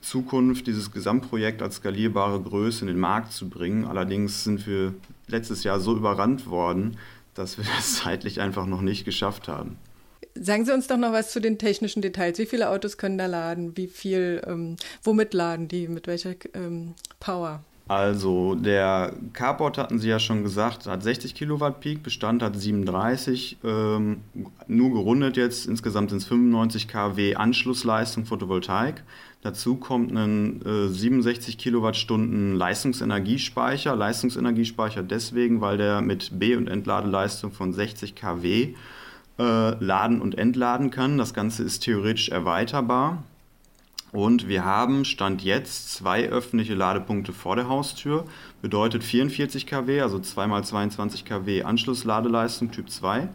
Zukunft 0.00 0.66
dieses 0.66 0.90
Gesamtprojekt 0.90 1.60
als 1.60 1.76
skalierbare 1.76 2.40
Größe 2.40 2.80
in 2.80 2.86
den 2.86 2.98
Markt 2.98 3.34
zu 3.34 3.50
bringen. 3.50 3.84
Allerdings 3.84 4.44
sind 4.44 4.66
wir 4.66 4.94
letztes 5.26 5.62
Jahr 5.62 5.78
so 5.78 5.94
überrannt 5.94 6.46
worden, 6.46 6.96
dass 7.34 7.58
wir 7.58 7.66
das 7.76 7.96
zeitlich 7.96 8.40
einfach 8.40 8.64
noch 8.64 8.80
nicht 8.80 9.04
geschafft 9.04 9.48
haben. 9.48 9.76
Sagen 10.34 10.64
Sie 10.64 10.72
uns 10.72 10.86
doch 10.86 10.96
noch 10.96 11.12
was 11.12 11.32
zu 11.32 11.40
den 11.42 11.58
technischen 11.58 12.00
Details. 12.00 12.38
Wie 12.38 12.46
viele 12.46 12.70
Autos 12.70 12.96
können 12.96 13.18
da 13.18 13.26
laden? 13.26 13.76
Wie 13.76 13.88
viel, 13.88 14.40
ähm, 14.46 14.76
womit 15.02 15.34
laden 15.34 15.68
die? 15.68 15.86
Mit 15.86 16.06
welcher 16.06 16.34
ähm, 16.54 16.94
Power? 17.20 17.62
Also 17.88 18.54
der 18.54 19.12
Carport 19.32 19.76
hatten 19.76 19.98
Sie 19.98 20.08
ja 20.08 20.18
schon 20.18 20.44
gesagt, 20.44 20.86
hat 20.86 21.02
60 21.02 21.34
Kilowatt 21.34 21.80
Peak, 21.80 22.02
Bestand 22.02 22.42
hat 22.42 22.56
37, 22.56 23.58
ähm, 23.64 24.20
nur 24.68 24.92
gerundet 24.92 25.36
jetzt, 25.36 25.66
insgesamt 25.66 26.10
sind 26.10 26.18
es 26.18 26.26
95 26.26 26.88
kW 26.88 27.34
Anschlussleistung 27.34 28.24
Photovoltaik. 28.24 29.02
Dazu 29.42 29.74
kommt 29.74 30.12
ein 30.16 30.62
äh, 30.64 30.88
67 30.88 31.58
Kilowattstunden 31.58 32.54
Leistungsenergiespeicher. 32.54 33.96
Leistungsenergiespeicher 33.96 35.02
deswegen, 35.02 35.60
weil 35.60 35.76
der 35.76 36.00
mit 36.00 36.38
B- 36.38 36.54
und 36.54 36.68
Entladeleistung 36.68 37.50
von 37.50 37.72
60 37.72 38.14
kW 38.14 38.74
äh, 39.38 39.84
laden 39.84 40.20
und 40.20 40.38
entladen 40.38 40.90
kann. 40.90 41.18
Das 41.18 41.34
Ganze 41.34 41.64
ist 41.64 41.80
theoretisch 41.80 42.28
erweiterbar. 42.28 43.24
Und 44.12 44.46
wir 44.46 44.66
haben 44.66 45.06
Stand 45.06 45.42
jetzt 45.42 45.94
zwei 45.94 46.28
öffentliche 46.28 46.74
Ladepunkte 46.74 47.32
vor 47.32 47.56
der 47.56 47.68
Haustür. 47.68 48.26
Bedeutet 48.60 49.02
44 49.02 49.66
kW, 49.66 50.02
also 50.02 50.18
2x22 50.18 51.24
kW 51.24 51.62
Anschlussladeleistung 51.62 52.70
Typ 52.70 52.90
2. 52.90 53.28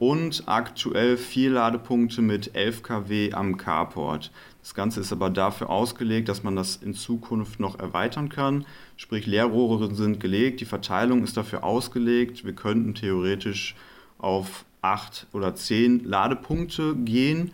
Und 0.00 0.42
aktuell 0.46 1.16
vier 1.16 1.50
Ladepunkte 1.50 2.20
mit 2.20 2.54
11 2.56 2.82
kW 2.82 3.32
am 3.32 3.56
Carport. 3.56 4.32
Das 4.60 4.74
Ganze 4.74 5.00
ist 5.00 5.12
aber 5.12 5.30
dafür 5.30 5.70
ausgelegt, 5.70 6.28
dass 6.28 6.42
man 6.42 6.56
das 6.56 6.76
in 6.76 6.94
Zukunft 6.94 7.60
noch 7.60 7.78
erweitern 7.78 8.28
kann. 8.28 8.66
Sprich, 8.96 9.26
Leerrohre 9.26 9.94
sind 9.94 10.18
gelegt, 10.18 10.60
die 10.60 10.66
Verteilung 10.66 11.22
ist 11.22 11.36
dafür 11.36 11.62
ausgelegt. 11.62 12.44
Wir 12.44 12.54
könnten 12.54 12.94
theoretisch 12.94 13.76
auf 14.18 14.64
acht 14.82 15.28
oder 15.32 15.54
zehn 15.54 16.04
Ladepunkte 16.04 16.96
gehen. 16.96 17.52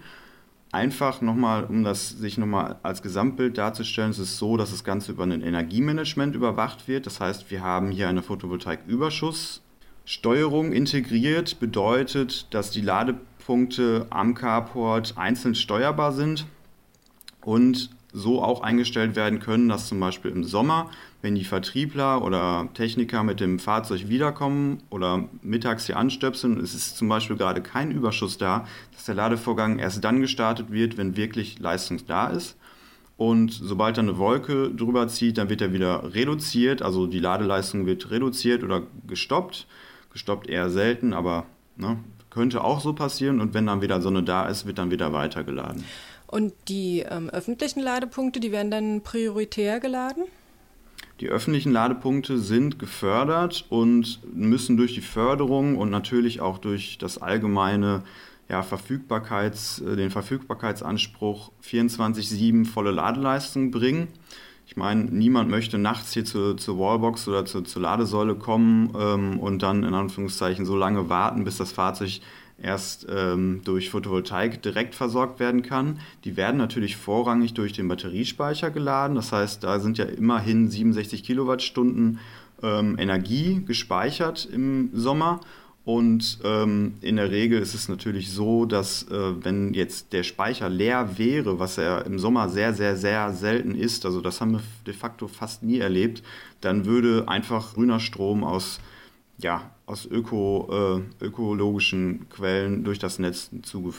Einfach 0.74 1.22
nochmal, 1.22 1.64
um 1.64 1.84
das 1.84 2.10
sich 2.10 2.36
nochmal 2.36 2.76
als 2.82 3.00
Gesamtbild 3.00 3.56
darzustellen, 3.56 4.10
es 4.10 4.18
ist 4.18 4.36
so, 4.38 4.56
dass 4.56 4.72
das 4.72 4.82
Ganze 4.84 5.12
über 5.12 5.22
ein 5.22 5.40
Energiemanagement 5.40 6.34
überwacht 6.34 6.88
wird. 6.88 7.06
Das 7.06 7.20
heißt, 7.20 7.48
wir 7.50 7.62
haben 7.62 7.92
hier 7.92 8.08
eine 8.08 8.22
Photovoltaiküberschusssteuerung 8.22 10.72
integriert, 10.72 11.60
bedeutet, 11.60 12.52
dass 12.52 12.72
die 12.72 12.80
Ladepunkte 12.80 14.08
am 14.10 14.34
Carport 14.34 15.16
einzeln 15.16 15.54
steuerbar 15.54 16.10
sind 16.12 16.46
und 17.40 17.90
so 18.14 18.42
auch 18.42 18.62
eingestellt 18.62 19.16
werden 19.16 19.40
können, 19.40 19.68
dass 19.68 19.88
zum 19.88 19.98
Beispiel 19.98 20.30
im 20.30 20.44
Sommer, 20.44 20.88
wenn 21.20 21.34
die 21.34 21.44
Vertriebler 21.44 22.22
oder 22.22 22.68
Techniker 22.72 23.24
mit 23.24 23.40
dem 23.40 23.58
Fahrzeug 23.58 24.08
wiederkommen 24.08 24.82
oder 24.88 25.28
mittags 25.42 25.86
hier 25.86 25.96
anstöpseln, 25.96 26.60
es 26.60 26.74
ist 26.74 26.96
zum 26.96 27.08
Beispiel 27.08 27.36
gerade 27.36 27.60
kein 27.60 27.90
Überschuss 27.90 28.38
da, 28.38 28.66
dass 28.92 29.04
der 29.04 29.16
Ladevorgang 29.16 29.80
erst 29.80 30.04
dann 30.04 30.20
gestartet 30.20 30.70
wird, 30.70 30.96
wenn 30.96 31.16
wirklich 31.16 31.58
Leistung 31.58 31.98
da 32.06 32.28
ist. 32.28 32.56
Und 33.16 33.52
sobald 33.52 33.98
dann 33.98 34.08
eine 34.08 34.18
Wolke 34.18 34.70
drüber 34.70 35.08
zieht, 35.08 35.38
dann 35.38 35.48
wird 35.48 35.60
er 35.60 35.72
wieder 35.72 36.14
reduziert, 36.14 36.82
also 36.82 37.06
die 37.06 37.20
Ladeleistung 37.20 37.86
wird 37.86 38.10
reduziert 38.10 38.62
oder 38.62 38.82
gestoppt. 39.06 39.66
Gestoppt 40.12 40.48
eher 40.48 40.70
selten, 40.70 41.12
aber 41.12 41.46
ne, 41.76 41.98
könnte 42.30 42.62
auch 42.62 42.80
so 42.80 42.92
passieren. 42.92 43.40
Und 43.40 43.54
wenn 43.54 43.66
dann 43.66 43.82
wieder 43.82 44.00
Sonne 44.00 44.22
da 44.22 44.46
ist, 44.46 44.66
wird 44.66 44.78
dann 44.78 44.90
wieder 44.92 45.12
weitergeladen. 45.12 45.84
Und 46.34 46.52
die 46.66 47.04
ähm, 47.08 47.30
öffentlichen 47.30 47.78
Ladepunkte, 47.78 48.40
die 48.40 48.50
werden 48.50 48.68
dann 48.68 49.02
prioritär 49.02 49.78
geladen? 49.78 50.24
Die 51.20 51.28
öffentlichen 51.28 51.70
Ladepunkte 51.70 52.40
sind 52.40 52.80
gefördert 52.80 53.64
und 53.68 54.18
müssen 54.34 54.76
durch 54.76 54.94
die 54.94 55.00
Förderung 55.00 55.78
und 55.78 55.90
natürlich 55.90 56.40
auch 56.40 56.58
durch 56.58 56.98
das 56.98 57.22
allgemeine 57.22 58.02
ja, 58.48 58.64
Verfügbarkeits, 58.64 59.80
äh, 59.82 59.94
den 59.94 60.10
Verfügbarkeitsanspruch 60.10 61.52
24-7 61.62 62.66
volle 62.66 62.90
Ladeleistung 62.90 63.70
bringen. 63.70 64.08
Ich 64.66 64.76
meine, 64.76 65.04
niemand 65.04 65.50
möchte 65.50 65.78
nachts 65.78 66.14
hier 66.14 66.24
zu, 66.24 66.54
zur 66.54 66.80
Wallbox 66.80 67.28
oder 67.28 67.44
zu, 67.44 67.62
zur 67.62 67.82
Ladesäule 67.82 68.34
kommen 68.34 68.92
ähm, 68.98 69.38
und 69.38 69.62
dann 69.62 69.84
in 69.84 69.94
Anführungszeichen 69.94 70.66
so 70.66 70.74
lange 70.74 71.08
warten, 71.08 71.44
bis 71.44 71.58
das 71.58 71.70
Fahrzeug 71.70 72.20
erst 72.62 73.06
ähm, 73.10 73.60
durch 73.64 73.90
Photovoltaik 73.90 74.62
direkt 74.62 74.94
versorgt 74.94 75.40
werden 75.40 75.62
kann. 75.62 76.00
Die 76.24 76.36
werden 76.36 76.56
natürlich 76.56 76.96
vorrangig 76.96 77.54
durch 77.54 77.72
den 77.72 77.88
Batteriespeicher 77.88 78.70
geladen. 78.70 79.16
Das 79.16 79.32
heißt, 79.32 79.62
da 79.64 79.80
sind 79.80 79.98
ja 79.98 80.04
immerhin 80.04 80.68
67 80.68 81.24
Kilowattstunden 81.24 82.20
ähm, 82.62 82.96
Energie 82.98 83.62
gespeichert 83.66 84.48
im 84.50 84.90
Sommer. 84.92 85.40
Und 85.84 86.38
ähm, 86.44 86.94
in 87.02 87.16
der 87.16 87.30
Regel 87.30 87.60
ist 87.60 87.74
es 87.74 87.90
natürlich 87.90 88.30
so, 88.30 88.64
dass 88.64 89.02
äh, 89.10 89.44
wenn 89.44 89.74
jetzt 89.74 90.14
der 90.14 90.22
Speicher 90.22 90.70
leer 90.70 91.18
wäre, 91.18 91.58
was 91.58 91.76
er 91.76 92.06
im 92.06 92.18
Sommer 92.18 92.48
sehr, 92.48 92.72
sehr, 92.72 92.96
sehr 92.96 93.34
selten 93.34 93.74
ist, 93.74 94.06
also 94.06 94.22
das 94.22 94.40
haben 94.40 94.52
wir 94.52 94.62
de 94.86 94.94
facto 94.94 95.28
fast 95.28 95.62
nie 95.62 95.78
erlebt, 95.78 96.22
dann 96.62 96.86
würde 96.86 97.28
einfach 97.28 97.74
grüner 97.74 98.00
Strom 98.00 98.44
aus 98.44 98.80
ja, 99.36 99.73
aus 99.86 100.06
öko, 100.06 101.02
äh, 101.20 101.24
ökologischen 101.24 102.28
Quellen 102.30 102.84
durch 102.84 102.98
das 102.98 103.18
Netz 103.18 103.50
zuge 103.62 103.92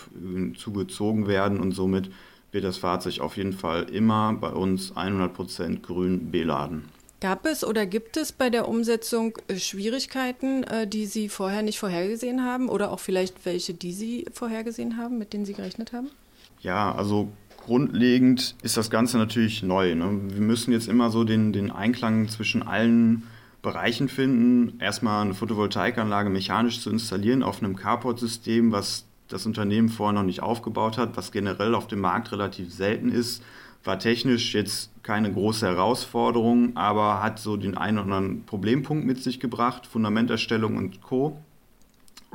zugezogen 0.58 1.27
werden 1.27 1.60
und 1.60 1.74
somit 1.74 2.10
wird 2.51 2.63
das 2.63 2.77
Fahrzeug 2.77 3.20
auf 3.20 3.38
jeden 3.38 3.54
Fall 3.54 3.84
immer 3.84 4.34
bei 4.34 4.50
uns 4.50 4.94
100% 4.94 5.82
grün 5.82 6.32
beladen. 6.32 6.86
Gab 7.22 7.46
es 7.46 7.63
oder 7.63 7.86
gibt 7.86 8.18
es 8.18 8.32
bei 8.32 8.50
der 8.50 8.68
Umsetzung 8.68 9.38
äh, 9.48 9.58
Schwierigkeiten, 9.58 10.63
äh, 10.63 10.88
die 10.88 11.06
Sie 11.06 11.30
vorher 11.30 11.63
nicht 11.63 11.80
vorhergesehen 11.80 12.44
haben 12.44 12.70
oder 12.70 12.92
auch 12.92 13.00
vielleicht 13.00 13.46
welche, 13.46 13.74
die 13.74 13.94
Sie 13.94 14.25
vorhergesehen 14.32 14.98
haben, 14.98 15.18
mit 15.18 15.34
denen 15.34 15.46
Sie 15.46 15.54
gerechnet 15.54 15.94
haben? 15.94 16.10
Ja, 16.62 16.94
also 16.94 17.30
grundlegend 17.58 18.56
ist 18.63 18.77
das 18.77 18.89
Ganze 18.89 19.18
natürlich 19.18 19.63
neu. 19.63 19.96
Ne? 19.96 20.20
Wir 20.30 20.42
müssen 20.42 20.72
jetzt 20.72 20.88
immer 20.88 21.10
so 21.10 21.24
den, 21.24 21.54
den 21.54 21.72
Einklang 21.72 22.27
zwischen 22.30 22.63
allen 22.63 23.24
Bereichen 23.65 24.07
finden, 24.07 24.79
erstmal 24.79 25.24
eine 25.24 25.34
Photovoltaikanlage 25.34 26.29
mechanisch 26.29 26.79
zu 26.79 26.92
installieren 26.92 27.42
auf 27.42 27.61
einem 27.61 27.75
Carport-System, 27.75 28.72
was 28.72 29.05
das 29.27 29.48
Unternehmen 29.48 29.90
vorher 29.90 30.13
noch 30.13 30.24
nicht 30.24 30.44
aufgebaut 30.44 31.00
hat, 31.00 31.18
was 31.18 31.31
generell 31.31 31.74
auf 31.74 31.87
dem 31.87 32.00
Markt 32.00 32.31
relativ 32.31 32.72
selten 32.72 33.09
ist, 33.09 33.44
war 33.83 33.98
technisch 33.98 34.53
jetzt 34.53 34.92
keine 35.01 35.33
große 35.33 35.66
Herausforderung, 35.66 36.77
aber 36.77 37.24
hat 37.24 37.40
so 37.40 37.57
den 37.57 37.75
einen 37.75 37.98
oder 37.98 38.16
anderen 38.16 38.46
Problempunkt 38.46 39.03
mit 39.03 39.22
sich 39.22 39.40
gebracht, 39.40 39.87
Fundamenterstellung 39.87 40.77
und 40.77 41.01
Co. 41.01 41.40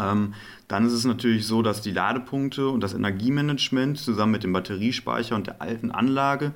Ähm, 0.00 0.34
dann 0.66 0.84
ist 0.84 0.92
es 0.92 1.04
natürlich 1.04 1.46
so, 1.46 1.62
dass 1.62 1.80
die 1.80 1.92
Ladepunkte 1.92 2.68
und 2.68 2.80
das 2.80 2.94
Energiemanagement 2.94 3.98
zusammen 3.98 4.32
mit 4.32 4.42
dem 4.42 4.52
Batteriespeicher 4.52 5.36
und 5.36 5.46
der 5.46 5.62
alten 5.62 5.92
Anlage, 5.92 6.52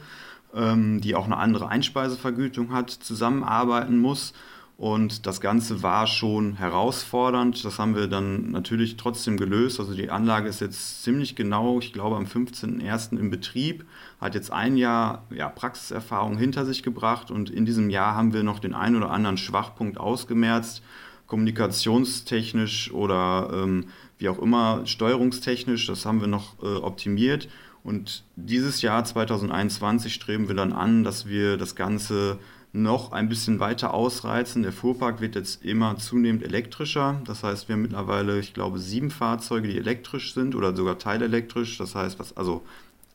ähm, 0.52 1.00
die 1.00 1.14
auch 1.14 1.26
eine 1.26 1.36
andere 1.36 1.68
Einspeisevergütung 1.68 2.72
hat, 2.72 2.90
zusammenarbeiten 2.90 3.98
muss 3.98 4.34
und 4.76 5.26
das 5.26 5.40
Ganze 5.40 5.84
war 5.84 6.08
schon 6.08 6.56
herausfordernd. 6.56 7.64
Das 7.64 7.78
haben 7.78 7.94
wir 7.94 8.08
dann 8.08 8.50
natürlich 8.50 8.96
trotzdem 8.96 9.36
gelöst. 9.36 9.78
Also 9.78 9.94
die 9.94 10.10
Anlage 10.10 10.48
ist 10.48 10.60
jetzt 10.60 11.04
ziemlich 11.04 11.36
genau, 11.36 11.78
ich 11.78 11.92
glaube, 11.92 12.16
am 12.16 12.24
15.01. 12.24 13.16
im 13.16 13.30
Betrieb, 13.30 13.84
hat 14.20 14.34
jetzt 14.34 14.50
ein 14.50 14.76
Jahr 14.76 15.24
ja, 15.30 15.48
Praxiserfahrung 15.48 16.36
hinter 16.36 16.64
sich 16.66 16.82
gebracht 16.82 17.30
und 17.30 17.50
in 17.50 17.66
diesem 17.66 17.88
Jahr 17.88 18.16
haben 18.16 18.32
wir 18.32 18.42
noch 18.42 18.58
den 18.58 18.74
einen 18.74 18.96
oder 18.96 19.10
anderen 19.10 19.36
Schwachpunkt 19.36 19.98
ausgemerzt, 19.98 20.82
kommunikationstechnisch 21.28 22.92
oder 22.92 23.50
ähm, 23.54 23.86
wie 24.18 24.28
auch 24.28 24.40
immer, 24.40 24.86
steuerungstechnisch. 24.86 25.86
Das 25.86 26.04
haben 26.04 26.20
wir 26.20 26.28
noch 26.28 26.60
äh, 26.62 26.66
optimiert. 26.66 27.48
Und 27.84 28.24
dieses 28.34 28.82
Jahr 28.82 29.04
2021 29.04 30.12
streben 30.12 30.48
wir 30.48 30.56
dann 30.56 30.72
an, 30.72 31.04
dass 31.04 31.28
wir 31.28 31.58
das 31.58 31.76
Ganze 31.76 32.38
noch 32.74 33.12
ein 33.12 33.28
bisschen 33.28 33.60
weiter 33.60 33.94
ausreizen. 33.94 34.64
Der 34.64 34.72
Fuhrpark 34.72 35.20
wird 35.20 35.36
jetzt 35.36 35.64
immer 35.64 35.96
zunehmend 35.96 36.42
elektrischer. 36.42 37.20
Das 37.24 37.44
heißt, 37.44 37.68
wir 37.68 37.74
haben 37.74 37.82
mittlerweile, 37.82 38.40
ich 38.40 38.52
glaube, 38.52 38.80
sieben 38.80 39.12
Fahrzeuge, 39.12 39.68
die 39.68 39.78
elektrisch 39.78 40.34
sind 40.34 40.56
oder 40.56 40.74
sogar 40.74 40.98
teilelektrisch. 40.98 41.78
Das 41.78 41.94
heißt, 41.94 42.18
was, 42.18 42.36
also 42.36 42.64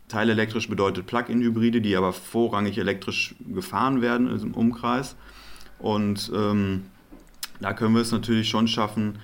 teilelektrisch 0.08 0.70
bedeutet 0.70 1.08
Plug-in-Hybride, 1.08 1.82
die 1.82 1.98
aber 1.98 2.14
vorrangig 2.14 2.78
elektrisch 2.78 3.36
gefahren 3.54 4.02
werden 4.02 4.30
im 4.42 4.54
Umkreis. 4.54 5.18
Und 5.78 6.32
ähm, 6.34 6.86
da 7.60 7.74
können 7.74 7.94
wir 7.96 8.02
es 8.02 8.14
natürlich 8.14 8.48
schon 8.48 8.70
schaffen, 8.70 9.20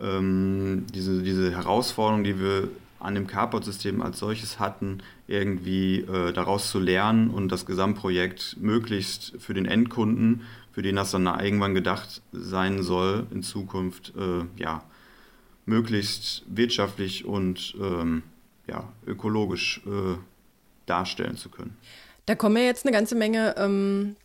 ähm, 0.00 0.86
diese, 0.94 1.20
diese 1.20 1.50
Herausforderung, 1.50 2.22
die 2.22 2.38
wir 2.38 2.68
an 3.00 3.14
dem 3.14 3.26
Carport-System 3.26 4.02
als 4.02 4.18
solches 4.18 4.60
hatten, 4.60 5.02
irgendwie 5.26 6.00
äh, 6.00 6.32
daraus 6.32 6.70
zu 6.70 6.78
lernen 6.78 7.30
und 7.30 7.50
das 7.50 7.66
Gesamtprojekt 7.66 8.58
möglichst 8.60 9.34
für 9.38 9.54
den 9.54 9.66
Endkunden, 9.66 10.42
für 10.72 10.82
den 10.82 10.96
das 10.96 11.10
dann 11.10 11.26
irgendwann 11.26 11.74
gedacht 11.74 12.22
sein 12.32 12.82
soll, 12.82 13.26
in 13.30 13.42
Zukunft 13.42 14.12
äh, 14.16 14.44
ja, 14.60 14.84
möglichst 15.66 16.44
wirtschaftlich 16.46 17.24
und 17.24 17.74
ähm, 17.80 18.22
ja, 18.66 18.92
ökologisch 19.06 19.80
äh, 19.86 20.16
darstellen 20.86 21.36
zu 21.36 21.48
können. 21.48 21.76
Da 22.26 22.34
kommen 22.34 22.56
ja 22.56 22.64
jetzt 22.64 22.84
eine 22.84 22.92
ganze 22.92 23.16
Menge 23.16 23.54
ähm, 23.56 24.16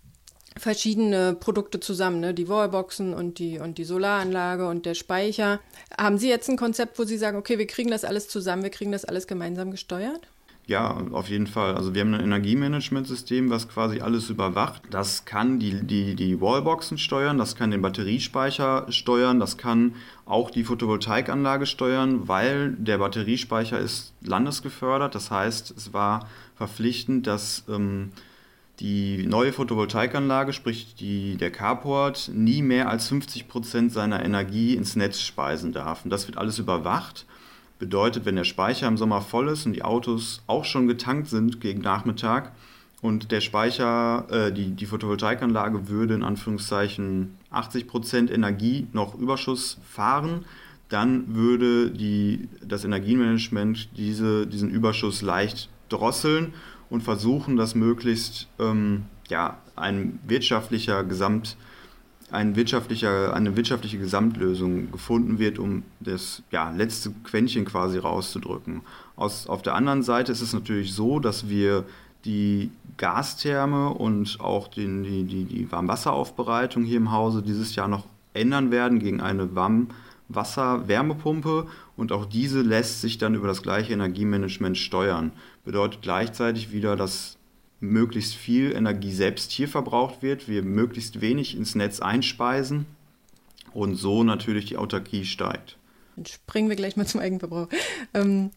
verschiedene 0.58 1.34
Produkte 1.34 1.80
zusammen, 1.80 2.20
ne? 2.20 2.34
die 2.34 2.48
Wallboxen 2.48 3.14
und 3.14 3.40
die, 3.40 3.60
und 3.60 3.78
die 3.78 3.84
Solaranlage 3.84 4.68
und 4.68 4.86
der 4.86 4.94
Speicher. 4.94 5.60
Haben 5.98 6.18
Sie 6.18 6.30
jetzt 6.30 6.50
ein 6.50 6.58
Konzept, 6.58 6.98
wo 6.98 7.04
Sie 7.04 7.18
sagen, 7.18 7.38
okay, 7.38 7.58
wir 7.58 7.68
kriegen 7.68 7.92
das 7.92 8.06
alles 8.06 8.28
zusammen, 8.28 8.64
wir 8.64 8.70
kriegen 8.70 8.92
das 8.92 9.06
alles 9.06 9.28
gemeinsam 9.28 9.72
gesteuert? 9.72 10.28
Ja, 10.68 10.98
auf 11.12 11.30
jeden 11.30 11.46
Fall. 11.46 11.76
Also 11.76 11.94
wir 11.94 12.02
haben 12.02 12.16
ein 12.16 12.24
Energiemanagementsystem, 12.24 13.52
was 13.52 13.70
quasi 13.70 14.02
alles 14.02 14.32
überwacht. 14.32 14.82
Das 14.90 15.26
kann 15.26 15.60
die, 15.60 15.84
die, 15.84 16.16
die 16.16 16.42
Wallboxen 16.42 16.98
steuern, 16.98 17.38
das 17.38 17.56
kann 17.56 17.70
den 17.70 17.84
Batteriespeicher 17.84 18.88
steuern, 18.90 19.40
das 19.40 19.58
kann 19.58 19.94
auch 20.26 20.50
die 20.50 20.64
Photovoltaikanlage 20.64 21.68
steuern, 21.68 22.28
weil 22.28 22.72
der 22.74 22.98
Batteriespeicher 22.98 23.78
ist 23.78 24.14
landesgefördert. 24.22 25.14
Das 25.14 25.30
heißt, 25.30 25.72
es 25.78 25.94
war 25.94 26.28
verpflichtend, 26.56 27.28
dass 27.28 27.64
ähm, 27.70 28.12
die 28.80 29.26
neue 29.26 29.54
Photovoltaikanlage, 29.54 30.52
sprich 30.54 30.96
die, 30.96 31.38
der 31.38 31.52
Carport, 31.52 32.30
nie 32.34 32.62
mehr 32.62 32.90
als 32.90 33.08
50 33.08 33.48
Prozent 33.48 33.92
seiner 33.94 34.24
Energie 34.24 34.76
ins 34.76 34.96
Netz 34.96 35.22
speisen 35.22 35.72
darf. 35.72 36.04
Und 36.04 36.12
das 36.12 36.28
wird 36.28 36.38
alles 36.38 36.60
überwacht. 36.60 37.26
Bedeutet, 37.80 38.26
wenn 38.26 38.36
der 38.36 38.44
Speicher 38.44 38.88
im 38.88 38.98
Sommer 38.98 39.22
voll 39.22 39.50
ist 39.50 39.66
und 39.66 39.74
die 39.74 39.84
Autos 39.84 40.42
auch 40.48 40.66
schon 40.66 40.88
getankt 40.88 41.28
sind 41.28 41.62
gegen 41.62 41.82
Nachmittag 41.82 42.52
und 43.02 43.32
der 43.32 43.42
Speicher, 43.42 44.26
äh, 44.30 44.52
die, 44.52 44.72
die 44.72 44.86
Photovoltaikanlage 44.86 45.90
würde 45.90 46.14
in 46.14 46.24
Anführungszeichen 46.24 47.38
80 47.52 47.88
Prozent 47.88 48.32
Energie 48.32 48.88
noch 48.94 49.16
Überschuss 49.16 49.78
fahren, 49.90 50.46
dann 50.90 51.36
würde 51.36 51.92
die, 51.92 52.48
das 52.66 52.86
Energiemanagement 52.86 53.90
diese, 53.98 54.48
diesen 54.48 54.70
Überschuss 54.70 55.22
leicht 55.22 55.70
drosseln 55.90 56.54
und 56.90 57.02
versuchen, 57.02 57.58
dass 57.58 57.76
möglichst 57.76 58.48
ähm, 58.60 59.06
ja, 59.30 59.58
ein 59.76 60.20
wirtschaftlicher 60.28 61.04
Gesamt, 61.04 61.58
ein 62.32 62.56
wirtschaftlicher, 62.56 63.34
eine 63.34 63.56
wirtschaftliche 63.56 63.98
Gesamtlösung 63.98 64.92
gefunden 64.92 65.40
wird, 65.40 65.60
um 65.60 65.84
das 66.00 66.44
ja, 66.52 66.72
letzte 66.72 67.12
Quäntchen 67.24 67.66
quasi 67.66 67.98
rauszudrücken. 67.98 68.82
Aus, 69.16 69.48
auf 69.48 69.62
der 69.62 69.76
anderen 69.76 70.04
Seite 70.04 70.32
ist 70.32 70.42
es 70.42 70.54
natürlich 70.54 70.94
so, 70.94 71.20
dass 71.20 71.50
wir 71.50 71.86
die 72.26 72.72
Gastherme 72.98 73.90
und 73.90 74.40
auch 74.40 74.68
den, 74.68 75.04
die, 75.04 75.24
die, 75.24 75.44
die 75.44 75.72
Warmwasseraufbereitung 75.72 76.84
hier 76.84 76.98
im 76.98 77.12
Hause 77.12 77.44
dieses 77.44 77.76
Jahr 77.76 77.88
noch 77.88 78.06
ändern 78.34 78.72
werden 78.72 79.00
gegen 79.00 79.22
eine 79.22 79.56
Warmwasser-Wärmepumpe 80.30 81.68
und 81.98 82.12
auch 82.12 82.26
diese 82.26 82.62
lässt 82.62 83.02
sich 83.02 83.18
dann 83.18 83.36
über 83.36 83.48
das 83.48 83.62
gleiche 83.62 83.94
Energiemanagement 83.94 84.78
steuern. 84.78 85.32
Bedeutet 85.64 86.02
gleichzeitig 86.02 86.72
wieder, 86.72 86.96
dass 86.96 87.38
möglichst 87.80 88.36
viel 88.36 88.72
Energie 88.72 89.12
selbst 89.12 89.52
hier 89.52 89.68
verbraucht 89.68 90.22
wird, 90.22 90.48
wir 90.48 90.64
möglichst 90.64 91.22
wenig 91.22 91.56
ins 91.56 91.76
Netz 91.76 92.00
einspeisen 92.00 92.86
und 93.74 93.96
so 93.96 94.24
natürlich 94.24 94.66
die 94.66 94.78
Autarkie 94.78 95.26
steigt. 95.26 95.78
Dann 96.16 96.26
springen 96.26 96.70
wir 96.70 96.78
gleich 96.78 96.96
mal 96.96 97.06
zum 97.06 97.20
Eigenverbrauch. 97.20 97.68
Ähm, 98.14 98.52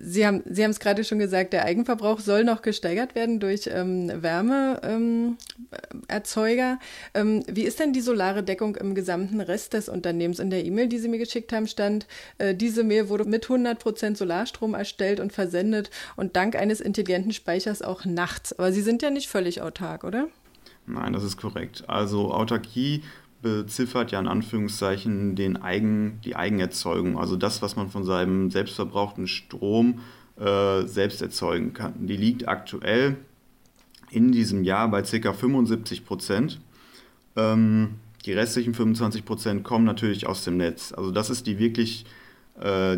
Sie 0.00 0.26
haben 0.26 0.42
Sie 0.46 0.64
haben 0.64 0.70
es 0.70 0.80
gerade 0.80 1.04
schon 1.04 1.18
gesagt, 1.18 1.52
der 1.52 1.64
Eigenverbrauch 1.64 2.20
soll 2.20 2.44
noch 2.44 2.62
gesteigert 2.62 3.14
werden 3.14 3.40
durch 3.40 3.68
ähm, 3.72 4.10
Wärmeerzeuger. 4.22 6.78
Ähm, 7.14 7.44
wie 7.46 7.62
ist 7.62 7.78
denn 7.78 7.92
die 7.92 8.00
solare 8.00 8.42
Deckung 8.42 8.74
im 8.76 8.94
gesamten 8.94 9.40
Rest 9.40 9.74
des 9.74 9.88
Unternehmens? 9.88 10.40
In 10.40 10.50
der 10.50 10.64
E-Mail, 10.64 10.88
die 10.88 10.98
Sie 10.98 11.08
mir 11.08 11.18
geschickt 11.18 11.52
haben, 11.52 11.68
stand, 11.68 12.06
äh, 12.38 12.54
diese 12.54 12.82
Mail 12.82 13.08
wurde 13.08 13.24
mit 13.24 13.44
100 13.44 13.78
Prozent 13.78 14.18
Solarstrom 14.18 14.74
erstellt 14.74 15.20
und 15.20 15.32
versendet 15.32 15.90
und 16.16 16.36
dank 16.36 16.56
eines 16.56 16.80
intelligenten 16.80 17.32
Speichers 17.32 17.82
auch 17.82 18.04
nachts. 18.04 18.58
Aber 18.58 18.72
Sie 18.72 18.82
sind 18.82 19.02
ja 19.02 19.10
nicht 19.10 19.28
völlig 19.28 19.62
autark, 19.62 20.04
oder? 20.04 20.28
Nein, 20.86 21.12
das 21.12 21.22
ist 21.22 21.36
korrekt. 21.36 21.84
Also 21.86 22.32
Autarkie 22.32 23.02
beziffert 23.42 24.10
ja 24.12 24.20
in 24.20 24.28
Anführungszeichen 24.28 25.36
den 25.36 25.56
Eigen, 25.56 26.20
die 26.24 26.36
Eigenerzeugung, 26.36 27.18
also 27.18 27.36
das, 27.36 27.62
was 27.62 27.76
man 27.76 27.88
von 27.88 28.04
seinem 28.04 28.50
selbstverbrauchten 28.50 29.28
Strom 29.28 30.00
äh, 30.38 30.82
selbst 30.82 31.22
erzeugen 31.22 31.72
kann. 31.72 32.06
Die 32.06 32.16
liegt 32.16 32.48
aktuell 32.48 33.16
in 34.10 34.32
diesem 34.32 34.64
Jahr 34.64 34.88
bei 34.88 35.02
ca. 35.02 35.32
75 35.32 36.04
Prozent. 36.04 36.60
Ähm, 37.36 37.96
die 38.24 38.32
restlichen 38.32 38.74
25 38.74 39.24
Prozent 39.24 39.64
kommen 39.64 39.84
natürlich 39.84 40.26
aus 40.26 40.44
dem 40.44 40.56
Netz. 40.56 40.92
Also 40.92 41.10
das 41.10 41.30
ist 41.30 41.46
die 41.46 41.58
wirklich 41.58 42.04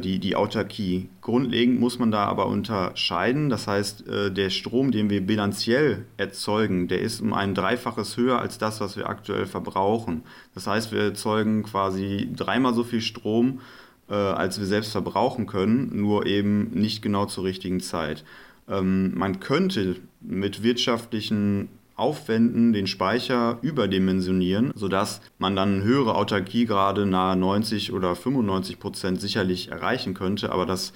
die, 0.01 0.19
die 0.19 0.37
Autarkie. 0.37 1.09
Grundlegend 1.21 1.81
muss 1.81 1.99
man 1.99 2.11
da 2.11 2.25
aber 2.25 2.47
unterscheiden. 2.47 3.51
Das 3.51 3.67
heißt, 3.67 4.09
äh, 4.09 4.31
der 4.31 4.51
Strom, 4.51 4.91
den 4.91 5.11
wir 5.11 5.21
bilanziell 5.21 6.07
erzeugen, 6.17 6.89
der 6.89 7.01
ist 7.01 7.21
um 7.21 7.35
ein 7.35 7.55
Dreifaches 7.55 8.17
höher 8.17 8.39
als 8.39 8.59
das, 8.59 8.81
was 8.81 8.97
wir 8.97 9.09
aktuell 9.09 9.47
verbrauchen. 9.47 10.23
Das 10.55 10.67
heißt, 10.67 10.93
wir 10.93 11.01
erzeugen 11.01 11.63
quasi 11.63 12.29
dreimal 12.35 12.75
so 12.75 12.85
viel 12.85 13.03
Strom, 13.03 13.61
äh, 14.09 14.15
als 14.15 14.59
wir 14.59 14.67
selbst 14.67 14.93
verbrauchen 14.93 15.47
können, 15.47 15.91
nur 15.95 16.27
eben 16.27 16.71
nicht 16.71 17.03
genau 17.03 17.27
zur 17.27 17.45
richtigen 17.45 17.81
Zeit. 17.81 18.25
Ähm, 18.69 19.13
man 19.17 19.41
könnte 19.41 19.97
mit 20.21 20.63
wirtschaftlichen 20.63 21.69
Aufwänden 22.01 22.73
den 22.73 22.87
Speicher 22.87 23.59
überdimensionieren, 23.63 24.73
sodass 24.75 25.21
man 25.39 25.55
dann 25.55 25.83
höhere 25.83 26.15
Autarkiegrade 26.15 27.07
nahe 27.07 27.37
90 27.37 27.93
oder 27.93 28.17
95 28.17 28.81
Prozent 28.81 29.21
sicherlich 29.21 29.69
erreichen 29.69 30.15
könnte, 30.15 30.51
aber 30.51 30.67
das 30.67 30.93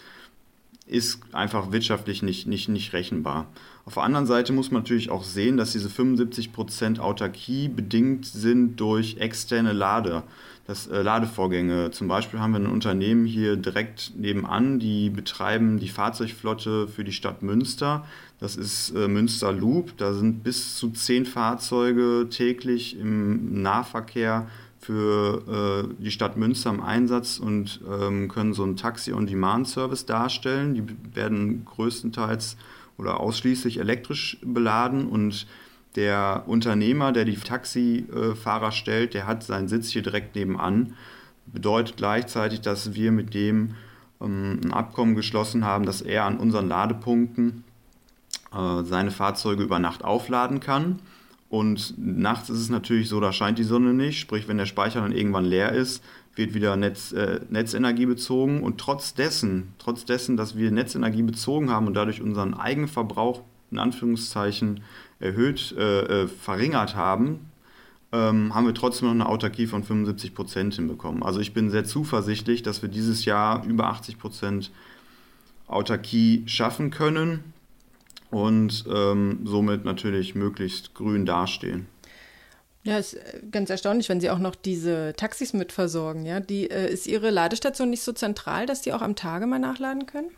ist 0.86 1.20
einfach 1.32 1.72
wirtschaftlich 1.72 2.22
nicht, 2.22 2.46
nicht, 2.46 2.68
nicht 2.68 2.92
rechenbar. 2.92 3.46
Auf 3.86 3.94
der 3.94 4.02
anderen 4.02 4.26
Seite 4.26 4.52
muss 4.52 4.70
man 4.70 4.82
natürlich 4.82 5.10
auch 5.10 5.24
sehen, 5.24 5.56
dass 5.56 5.72
diese 5.72 5.88
75% 5.88 6.98
Autarkie 6.98 7.68
bedingt 7.68 8.26
sind 8.26 8.76
durch 8.76 9.16
externe 9.18 9.72
Lade, 9.72 10.22
das, 10.66 10.86
äh, 10.86 11.02
Ladevorgänge. 11.02 11.90
Zum 11.90 12.08
Beispiel 12.08 12.40
haben 12.40 12.52
wir 12.52 12.60
ein 12.60 12.66
Unternehmen 12.66 13.24
hier 13.24 13.56
direkt 13.56 14.12
nebenan, 14.16 14.78
die 14.78 15.10
betreiben 15.10 15.78
die 15.78 15.88
Fahrzeugflotte 15.88 16.88
für 16.88 17.04
die 17.04 17.12
Stadt 17.12 17.42
Münster. 17.42 18.04
Das 18.40 18.56
ist 18.56 18.90
äh, 18.90 19.08
Münster 19.08 19.52
Loop. 19.52 19.96
Da 19.96 20.12
sind 20.12 20.42
bis 20.42 20.76
zu 20.76 20.90
zehn 20.90 21.26
Fahrzeuge 21.26 22.28
täglich 22.30 22.98
im 22.98 23.62
Nahverkehr 23.62 24.48
für 24.80 25.88
äh, 25.88 26.02
die 26.02 26.10
Stadt 26.10 26.36
Münster 26.36 26.70
im 26.70 26.82
Einsatz 26.82 27.38
und 27.38 27.80
ähm, 27.90 28.28
können 28.28 28.52
so 28.52 28.64
einen 28.64 28.76
Taxi-on-Demand-Service 28.76 30.04
darstellen. 30.04 30.74
Die 30.74 31.16
werden 31.16 31.64
größtenteils 31.64 32.56
oder 32.98 33.20
ausschließlich 33.20 33.80
elektrisch 33.80 34.38
beladen 34.42 35.08
und 35.08 35.46
der 35.96 36.44
Unternehmer, 36.46 37.12
der 37.12 37.24
die 37.24 37.36
Taxifahrer 37.36 38.72
stellt, 38.72 39.14
der 39.14 39.26
hat 39.26 39.44
seinen 39.44 39.68
Sitz 39.68 39.90
hier 39.90 40.02
direkt 40.02 40.34
nebenan. 40.34 40.94
Bedeutet 41.46 41.96
gleichzeitig, 41.96 42.60
dass 42.60 42.94
wir 42.94 43.12
mit 43.12 43.32
dem 43.32 43.74
ähm, 44.20 44.60
ein 44.64 44.72
Abkommen 44.72 45.14
geschlossen 45.14 45.64
haben, 45.64 45.86
dass 45.86 46.02
er 46.02 46.24
an 46.24 46.38
unseren 46.38 46.68
Ladepunkten 46.68 47.64
seine 48.84 49.10
Fahrzeuge 49.10 49.62
über 49.62 49.78
Nacht 49.78 50.04
aufladen 50.04 50.60
kann. 50.60 51.00
Und 51.54 51.94
nachts 51.96 52.50
ist 52.50 52.58
es 52.58 52.68
natürlich 52.68 53.08
so, 53.08 53.20
da 53.20 53.32
scheint 53.32 53.58
die 53.58 53.64
Sonne 53.64 53.94
nicht. 53.94 54.18
Sprich, 54.18 54.48
wenn 54.48 54.58
der 54.58 54.66
Speicher 54.66 55.00
dann 55.02 55.12
irgendwann 55.12 55.44
leer 55.44 55.70
ist, 55.70 56.02
wird 56.34 56.52
wieder 56.52 56.74
Netz, 56.74 57.12
äh, 57.12 57.40
Netzenergie 57.48 58.06
bezogen 58.06 58.62
und 58.62 58.78
trotz 58.78 59.14
dessen, 59.14 59.72
trotz 59.78 60.04
dessen, 60.04 60.36
dass 60.36 60.56
wir 60.56 60.72
Netzenergie 60.72 61.22
bezogen 61.22 61.70
haben 61.70 61.86
und 61.86 61.94
dadurch 61.94 62.20
unseren 62.20 62.54
Eigenverbrauch 62.54 63.42
in 63.70 63.78
Anführungszeichen 63.78 64.80
erhöht, 65.20 65.72
äh, 65.78 66.22
äh, 66.22 66.26
verringert 66.26 66.96
haben, 66.96 67.50
ähm, 68.10 68.52
haben 68.52 68.66
wir 68.66 68.74
trotzdem 68.74 69.06
noch 69.06 69.14
eine 69.14 69.28
Autarkie 69.28 69.68
von 69.68 69.84
75 69.84 70.34
Prozent 70.34 70.74
hinbekommen. 70.74 71.22
Also 71.22 71.38
ich 71.38 71.54
bin 71.54 71.70
sehr 71.70 71.84
zuversichtlich, 71.84 72.62
dass 72.62 72.82
wir 72.82 72.88
dieses 72.88 73.24
Jahr 73.24 73.64
über 73.64 73.86
80 73.86 74.18
Prozent 74.18 74.72
Autarkie 75.68 76.42
schaffen 76.46 76.90
können 76.90 77.53
und 78.30 78.84
ähm, 78.92 79.40
somit 79.44 79.84
natürlich 79.84 80.34
möglichst 80.34 80.94
grün 80.94 81.26
dastehen. 81.26 81.86
Ja, 82.84 82.98
ist 82.98 83.14
äh, 83.14 83.40
ganz 83.50 83.70
erstaunlich, 83.70 84.08
wenn 84.08 84.20
Sie 84.20 84.30
auch 84.30 84.38
noch 84.38 84.54
diese 84.54 85.14
Taxis 85.16 85.54
mitversorgen. 85.54 86.26
Ja, 86.26 86.40
die 86.40 86.70
äh, 86.70 86.92
ist 86.92 87.06
Ihre 87.06 87.30
Ladestation 87.30 87.90
nicht 87.90 88.02
so 88.02 88.12
zentral, 88.12 88.66
dass 88.66 88.82
die 88.82 88.92
auch 88.92 89.02
am 89.02 89.16
Tage 89.16 89.46
mal 89.46 89.58
nachladen 89.58 90.06
können? 90.06 90.28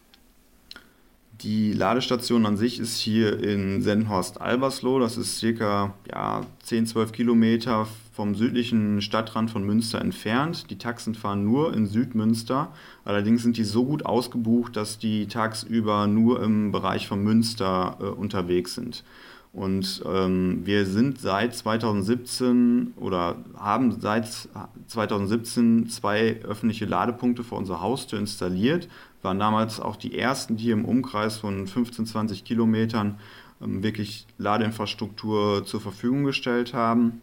Die 1.42 1.72
Ladestation 1.72 2.46
an 2.46 2.56
sich 2.56 2.78
ist 2.80 2.98
hier 2.98 3.42
in 3.42 3.82
Senhorst-Albersloh. 3.82 5.00
Das 5.00 5.16
ist 5.18 5.38
circa 5.38 5.94
ja, 6.10 6.46
10, 6.62 6.86
12 6.86 7.12
Kilometer 7.12 7.88
vom 8.16 8.34
südlichen 8.34 9.02
Stadtrand 9.02 9.50
von 9.50 9.62
Münster 9.62 10.00
entfernt. 10.00 10.70
Die 10.70 10.78
Taxen 10.78 11.14
fahren 11.14 11.44
nur 11.44 11.74
in 11.74 11.86
Südmünster. 11.86 12.72
Allerdings 13.04 13.42
sind 13.42 13.58
die 13.58 13.64
so 13.64 13.84
gut 13.84 14.06
ausgebucht, 14.06 14.74
dass 14.74 14.98
die 14.98 15.26
tagsüber 15.26 16.06
nur 16.06 16.42
im 16.42 16.72
Bereich 16.72 17.06
von 17.06 17.22
Münster 17.22 17.98
äh, 18.00 18.04
unterwegs 18.04 18.74
sind. 18.74 19.04
Und 19.52 20.02
ähm, 20.06 20.62
wir 20.64 20.86
sind 20.86 21.20
seit 21.20 21.54
2017 21.54 22.94
oder 22.96 23.36
haben 23.54 24.00
seit 24.00 24.48
2017 24.86 25.88
zwei 25.90 26.40
öffentliche 26.42 26.86
Ladepunkte 26.86 27.44
vor 27.44 27.58
unserer 27.58 27.82
Haustür 27.82 28.18
installiert. 28.18 28.88
Waren 29.20 29.38
damals 29.38 29.78
auch 29.78 29.96
die 29.96 30.18
ersten, 30.18 30.56
die 30.56 30.70
im 30.70 30.86
Umkreis 30.86 31.36
von 31.36 31.66
15, 31.66 32.06
20 32.06 32.44
Kilometern 32.44 33.18
ähm, 33.62 33.82
wirklich 33.82 34.26
Ladeinfrastruktur 34.38 35.66
zur 35.66 35.82
Verfügung 35.82 36.24
gestellt 36.24 36.72
haben. 36.72 37.20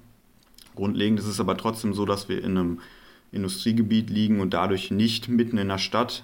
Grundlegend 0.75 1.19
ist 1.19 1.27
es 1.27 1.39
aber 1.39 1.57
trotzdem 1.57 1.93
so, 1.93 2.05
dass 2.05 2.29
wir 2.29 2.43
in 2.43 2.57
einem 2.57 2.79
Industriegebiet 3.31 4.09
liegen 4.09 4.39
und 4.39 4.53
dadurch 4.53 4.91
nicht 4.91 5.27
mitten 5.29 5.57
in 5.57 5.69
der 5.69 5.77
Stadt 5.79 6.23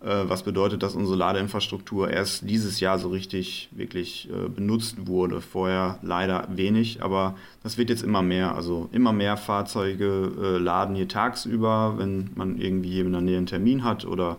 äh, 0.00 0.28
was 0.28 0.44
bedeutet, 0.44 0.84
dass 0.84 0.94
unsere 0.94 1.16
Ladeinfrastruktur 1.16 2.08
erst 2.08 2.48
dieses 2.48 2.78
Jahr 2.78 3.00
so 3.00 3.08
richtig 3.08 3.68
wirklich 3.72 4.28
äh, 4.30 4.48
benutzt 4.48 5.08
wurde. 5.08 5.40
Vorher 5.40 5.98
leider 6.02 6.46
wenig, 6.54 7.02
aber 7.02 7.34
das 7.64 7.78
wird 7.78 7.90
jetzt 7.90 8.04
immer 8.04 8.22
mehr. 8.22 8.54
Also 8.54 8.88
immer 8.92 9.12
mehr 9.12 9.36
Fahrzeuge 9.36 10.32
äh, 10.40 10.58
laden 10.58 10.94
hier 10.94 11.08
tagsüber, 11.08 11.94
wenn 11.98 12.30
man 12.36 12.58
irgendwie 12.60 13.00
in 13.00 13.10
der 13.12 13.20
Nähe 13.20 13.38
einen 13.38 13.46
Termin 13.46 13.84
hat 13.84 14.04
oder 14.04 14.38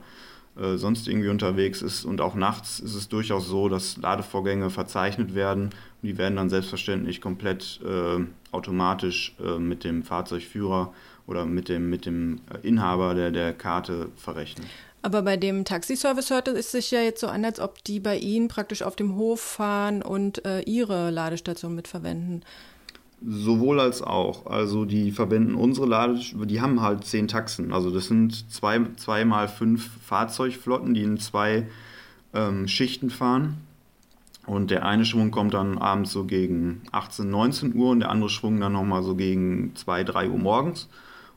sonst 0.76 1.08
irgendwie 1.08 1.30
unterwegs 1.30 1.82
ist. 1.82 2.04
Und 2.04 2.20
auch 2.20 2.36
nachts 2.36 2.82
ist 2.82 2.94
es 2.94 3.08
durchaus 3.08 3.48
so, 3.48 3.70
dass 3.70 3.96
Ladevorgänge 3.96 4.70
verzeichnet 4.70 5.34
werden. 5.34 5.66
Und 5.68 5.74
die 6.02 6.18
werden 6.18 6.36
dann 6.36 6.50
selbstverständlich 6.50 7.22
komplett 7.22 7.80
automatisch 8.52 9.36
äh, 9.44 9.60
mit 9.60 9.84
dem 9.84 10.04
Fahrzeugführer 10.04 10.94
oder 11.28 11.46
mit 11.46 11.70
dem, 11.70 11.90
mit 11.90 12.06
dem 12.06 12.42
Inhaber 12.64 13.14
der, 13.14 13.32
der 13.32 13.54
Karte 13.54 14.10
verrechnet. 14.16 14.68
Aber 15.02 15.22
bei 15.22 15.38
dem 15.38 15.64
Taxiservice 15.64 16.30
hört 16.30 16.50
es 16.50 16.72
sich 16.72 16.92
ja 16.92 17.02
jetzt 17.02 17.22
so 17.22 17.28
an, 17.28 17.46
als 17.46 17.60
ob 17.60 17.84
die 17.84 18.00
bei 18.00 18.18
Ihnen 18.18 18.50
praktisch 18.50 18.82
auf 18.82 18.96
dem 18.96 19.16
Hof 19.16 19.40
fahren 19.40 20.02
und 20.02 20.44
äh, 20.46 20.62
Ihre 20.62 21.10
Ladestation 21.10 21.74
mitverwenden. 21.76 22.44
Sowohl 23.26 23.80
als 23.80 24.02
auch. 24.02 24.46
Also 24.46 24.86
die 24.86 25.12
verwenden 25.12 25.56
unsere 25.56 25.88
Ladestation, 25.88 26.48
die 26.48 26.62
haben 26.62 26.82
halt 26.82 27.06
zehn 27.06 27.28
Taxen. 27.28 27.74
Also 27.74 27.92
das 27.92 28.08
sind 28.08 28.52
zwei, 28.52 28.82
zwei 28.98 29.24
mal 29.24 29.48
fünf 29.48 29.90
Fahrzeugflotten, 30.06 30.94
die 30.94 31.04
in 31.04 31.18
zwei 31.18 31.68
ähm, 32.34 32.68
Schichten 32.68 33.10
fahren. 33.10 33.58
Und 34.46 34.72
der 34.72 34.86
eine 34.86 35.06
Schwung 35.06 35.32
kommt 35.32 35.54
dann 35.54 35.78
abends 35.78 36.12
so 36.12 36.26
gegen 36.26 36.82
18, 36.92 37.30
19 37.30 37.76
Uhr 37.76 37.92
und 37.92 38.00
der 38.00 38.10
andere 38.10 38.30
Schwung 38.30 38.60
dann 38.60 38.74
nochmal 38.74 39.04
so 39.04 39.16
gegen 39.16 39.76
2, 39.76 40.04
3 40.04 40.30
Uhr 40.30 40.40
morgens. 40.40 40.90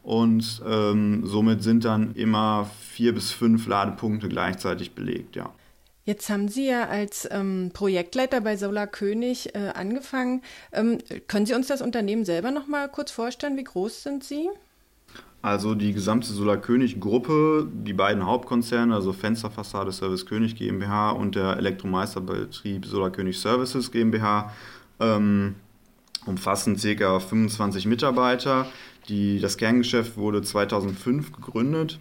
Und 0.03 0.63
ähm, 0.67 1.25
somit 1.25 1.63
sind 1.63 1.85
dann 1.85 2.15
immer 2.15 2.69
vier 2.81 3.15
bis 3.15 3.31
fünf 3.31 3.67
Ladepunkte 3.67 4.29
gleichzeitig 4.29 4.95
belegt, 4.95 5.37
ja. 5.37 5.51
Jetzt 6.05 6.29
haben 6.31 6.49
Sie 6.49 6.67
ja 6.67 6.89
als 6.89 7.29
ähm, 7.31 7.71
Projektleiter 7.73 8.41
bei 8.41 8.57
Solar 8.57 8.89
König 8.89 9.55
äh, 9.55 9.69
angefangen. 9.69 10.43
Ähm, 10.73 10.99
können 11.29 11.47
Sie 11.47 11.55
uns 11.55 11.69
das 11.69 11.81
Unternehmen 11.81 12.25
selber 12.25 12.51
noch 12.51 12.67
mal 12.67 12.89
kurz 12.89 13.13
vorstellen? 13.13 13.57
Wie 13.57 13.63
groß 13.63 14.03
sind 14.03 14.25
Sie? 14.25 14.49
Also 15.43 15.75
die 15.75 15.93
gesamte 15.93 16.29
Solar 16.29 16.57
König 16.57 17.01
Gruppe, 17.01 17.69
die 17.73 17.93
beiden 17.93 18.25
Hauptkonzerne, 18.25 18.95
also 18.95 19.13
Fensterfassade 19.13 19.91
Service 19.91 20.25
König 20.25 20.55
GmbH 20.55 21.11
und 21.11 21.35
der 21.35 21.57
Elektromeisterbetrieb 21.57 22.87
Solar 22.87 23.11
König 23.11 23.41
Services 23.41 23.91
GmbH, 23.91 24.53
ähm, 25.01 25.57
umfassen 26.27 26.77
ca. 26.77 27.19
25 27.19 27.87
Mitarbeiter. 27.87 28.67
Die, 29.09 29.41
das 29.41 29.57
Kerngeschäft 29.57 30.17
wurde 30.17 30.43
2005 30.43 31.33
gegründet 31.33 31.99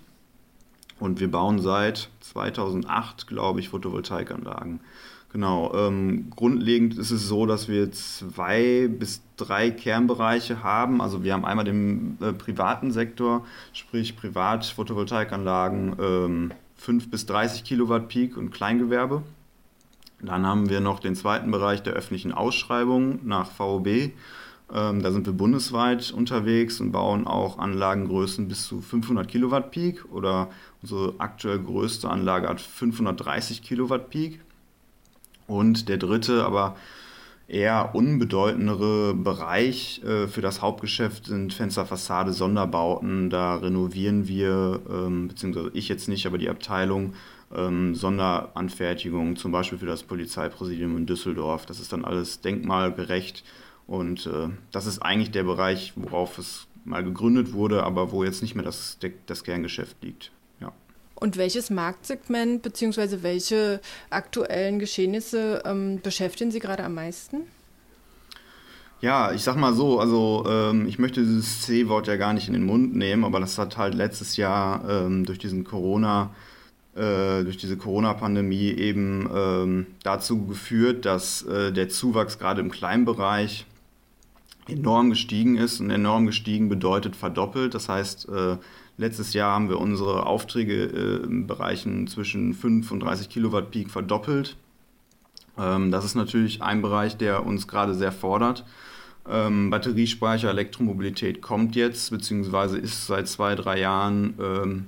und 0.99 1.19
wir 1.19 1.31
bauen 1.31 1.59
seit 1.59 2.09
2008, 2.19 3.25
glaube 3.25 3.59
ich, 3.59 3.69
Photovoltaikanlagen. 3.69 4.81
Genau. 5.31 5.73
Ähm, 5.73 6.29
grundlegend 6.35 6.97
ist 6.97 7.11
es 7.11 7.27
so, 7.27 7.45
dass 7.45 7.69
wir 7.69 7.91
zwei 7.93 8.89
bis 8.89 9.21
drei 9.37 9.71
Kernbereiche 9.71 10.61
haben. 10.61 11.01
Also 11.01 11.23
wir 11.23 11.33
haben 11.33 11.45
einmal 11.45 11.63
den 11.63 12.17
äh, 12.21 12.33
privaten 12.33 12.91
Sektor, 12.91 13.45
sprich 13.71 14.17
Privat-Photovoltaikanlagen, 14.17 15.95
ähm, 16.01 16.51
5 16.75 17.09
bis 17.09 17.25
30 17.27 17.63
Kilowatt 17.63 18.09
Peak 18.09 18.35
und 18.35 18.51
Kleingewerbe. 18.51 19.23
Dann 20.21 20.45
haben 20.45 20.69
wir 20.69 20.81
noch 20.81 20.99
den 20.99 21.15
zweiten 21.15 21.49
Bereich 21.49 21.81
der 21.81 21.93
öffentlichen 21.93 22.33
Ausschreibung 22.33 23.25
nach 23.25 23.51
VOB. 23.51 23.87
Ähm, 24.73 25.01
da 25.01 25.11
sind 25.11 25.25
wir 25.25 25.33
bundesweit 25.33 26.11
unterwegs 26.11 26.81
und 26.81 26.91
bauen 26.91 27.25
auch 27.25 27.57
Anlagengrößen 27.57 28.49
bis 28.49 28.67
zu 28.67 28.81
500 28.81 29.29
Kilowatt 29.29 29.71
Peak 29.71 30.05
oder 30.11 30.49
unsere 30.81 31.13
aktuell 31.19 31.59
größte 31.59 32.09
Anlage 32.09 32.49
hat 32.49 32.59
530 32.59 33.63
Kilowatt 33.63 34.09
Peak. 34.09 34.41
Und 35.51 35.89
der 35.89 35.97
dritte, 35.97 36.45
aber 36.45 36.77
eher 37.49 37.93
unbedeutendere 37.93 39.13
Bereich 39.13 40.01
äh, 40.05 40.29
für 40.29 40.39
das 40.39 40.61
Hauptgeschäft 40.61 41.25
sind 41.25 41.53
Fensterfassade, 41.53 42.31
Sonderbauten. 42.31 43.29
Da 43.29 43.55
renovieren 43.55 44.29
wir, 44.29 44.79
ähm, 44.89 45.27
beziehungsweise 45.27 45.71
ich 45.73 45.89
jetzt 45.89 46.07
nicht, 46.07 46.25
aber 46.25 46.37
die 46.37 46.47
Abteilung 46.47 47.15
ähm, 47.53 47.95
Sonderanfertigungen, 47.95 49.35
zum 49.35 49.51
Beispiel 49.51 49.77
für 49.77 49.85
das 49.85 50.03
Polizeipräsidium 50.03 50.95
in 50.95 51.05
Düsseldorf. 51.05 51.65
Das 51.65 51.81
ist 51.81 51.91
dann 51.91 52.05
alles 52.05 52.39
denkmalgerecht 52.39 53.43
und 53.87 54.27
äh, 54.27 54.47
das 54.71 54.85
ist 54.85 54.99
eigentlich 54.99 55.31
der 55.31 55.43
Bereich, 55.43 55.91
worauf 55.97 56.37
es 56.37 56.67
mal 56.85 57.03
gegründet 57.03 57.51
wurde, 57.51 57.83
aber 57.83 58.13
wo 58.13 58.23
jetzt 58.23 58.41
nicht 58.41 58.55
mehr 58.55 58.63
das, 58.63 58.99
das 59.25 59.43
Kerngeschäft 59.43 59.97
liegt. 60.01 60.31
Und 61.21 61.37
welches 61.37 61.69
Marktsegment 61.69 62.63
bzw. 62.63 63.21
welche 63.21 63.79
aktuellen 64.09 64.79
Geschehnisse 64.79 65.61
ähm, 65.65 66.01
beschäftigen 66.01 66.49
Sie 66.49 66.57
gerade 66.57 66.83
am 66.83 66.95
meisten? 66.95 67.41
Ja, 69.01 69.31
ich 69.31 69.43
sag 69.43 69.55
mal 69.55 69.75
so, 69.75 69.99
also 69.99 70.43
ähm, 70.47 70.87
ich 70.87 70.97
möchte 70.97 71.21
dieses 71.21 71.61
C-Wort 71.61 72.07
ja 72.07 72.15
gar 72.15 72.33
nicht 72.33 72.47
in 72.47 72.53
den 72.53 72.65
Mund 72.65 72.95
nehmen, 72.95 73.23
aber 73.23 73.39
das 73.39 73.59
hat 73.59 73.77
halt 73.77 73.93
letztes 73.93 74.35
Jahr 74.35 74.83
ähm, 74.89 75.23
durch 75.23 75.37
diesen 75.37 75.63
Corona, 75.63 76.31
äh, 76.95 77.43
durch 77.43 77.57
diese 77.57 77.77
Corona-Pandemie 77.77 78.71
eben 78.71 79.29
ähm, 79.31 79.85
dazu 80.01 80.47
geführt, 80.47 81.05
dass 81.05 81.43
äh, 81.43 81.71
der 81.71 81.89
Zuwachs 81.89 82.39
gerade 82.39 82.61
im 82.61 82.71
Kleinbereich 82.71 83.67
enorm 84.67 85.09
gestiegen 85.09 85.57
ist. 85.57 85.79
Und 85.79 85.89
enorm 85.89 86.25
gestiegen 86.25 86.69
bedeutet 86.69 87.15
verdoppelt. 87.15 87.73
Das 87.73 87.89
heißt, 87.89 88.29
äh, 88.29 88.57
letztes 88.97 89.33
Jahr 89.33 89.53
haben 89.53 89.69
wir 89.69 89.79
unsere 89.79 90.25
Aufträge 90.25 90.83
äh, 90.83 91.25
in 91.25 91.47
Bereichen 91.47 92.07
zwischen 92.07 92.53
5 92.53 92.91
und 92.91 93.01
30 93.01 93.29
Kilowatt 93.29 93.71
Peak 93.71 93.89
verdoppelt. 93.89 94.57
Ähm, 95.57 95.91
das 95.91 96.05
ist 96.05 96.15
natürlich 96.15 96.61
ein 96.61 96.81
Bereich, 96.81 97.17
der 97.17 97.45
uns 97.45 97.67
gerade 97.67 97.93
sehr 97.93 98.11
fordert. 98.11 98.65
Ähm, 99.29 99.69
Batteriespeicher, 99.69 100.49
Elektromobilität 100.49 101.41
kommt 101.41 101.75
jetzt, 101.75 102.09
beziehungsweise 102.09 102.77
ist 102.77 103.05
seit 103.05 103.27
zwei, 103.27 103.55
drei 103.55 103.79
Jahren 103.79 104.33
ähm, 104.41 104.85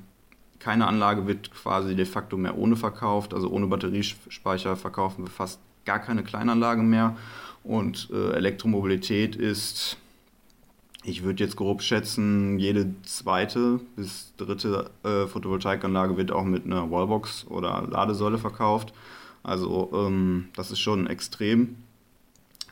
keine 0.63 0.87
Anlage 0.87 1.27
wird 1.27 1.51
quasi 1.51 1.93
de 1.93 2.05
facto 2.05 2.37
mehr 2.37 2.57
ohne 2.57 2.77
verkauft. 2.77 3.33
Also 3.33 3.49
ohne 3.49 3.67
Batteriespeicher 3.67 4.77
verkaufen 4.77 5.25
wir 5.25 5.29
fast 5.29 5.59
gar 5.85 5.99
keine 5.99 6.23
Kleinanlage 6.23 6.81
mehr. 6.81 7.17
Und 7.63 8.09
äh, 8.11 8.33
Elektromobilität 8.33 9.35
ist, 9.35 9.97
ich 11.03 11.23
würde 11.23 11.43
jetzt 11.43 11.55
grob 11.55 11.81
schätzen, 11.81 12.59
jede 12.59 12.93
zweite 13.03 13.79
bis 13.95 14.33
dritte 14.37 14.89
äh, 15.03 15.27
Photovoltaikanlage 15.27 16.17
wird 16.17 16.31
auch 16.31 16.43
mit 16.43 16.65
einer 16.65 16.91
Wallbox 16.91 17.45
oder 17.47 17.87
Ladesäule 17.89 18.37
verkauft. 18.37 18.93
Also 19.43 19.91
ähm, 19.93 20.47
das 20.55 20.71
ist 20.71 20.79
schon 20.79 21.07
extrem. 21.07 21.75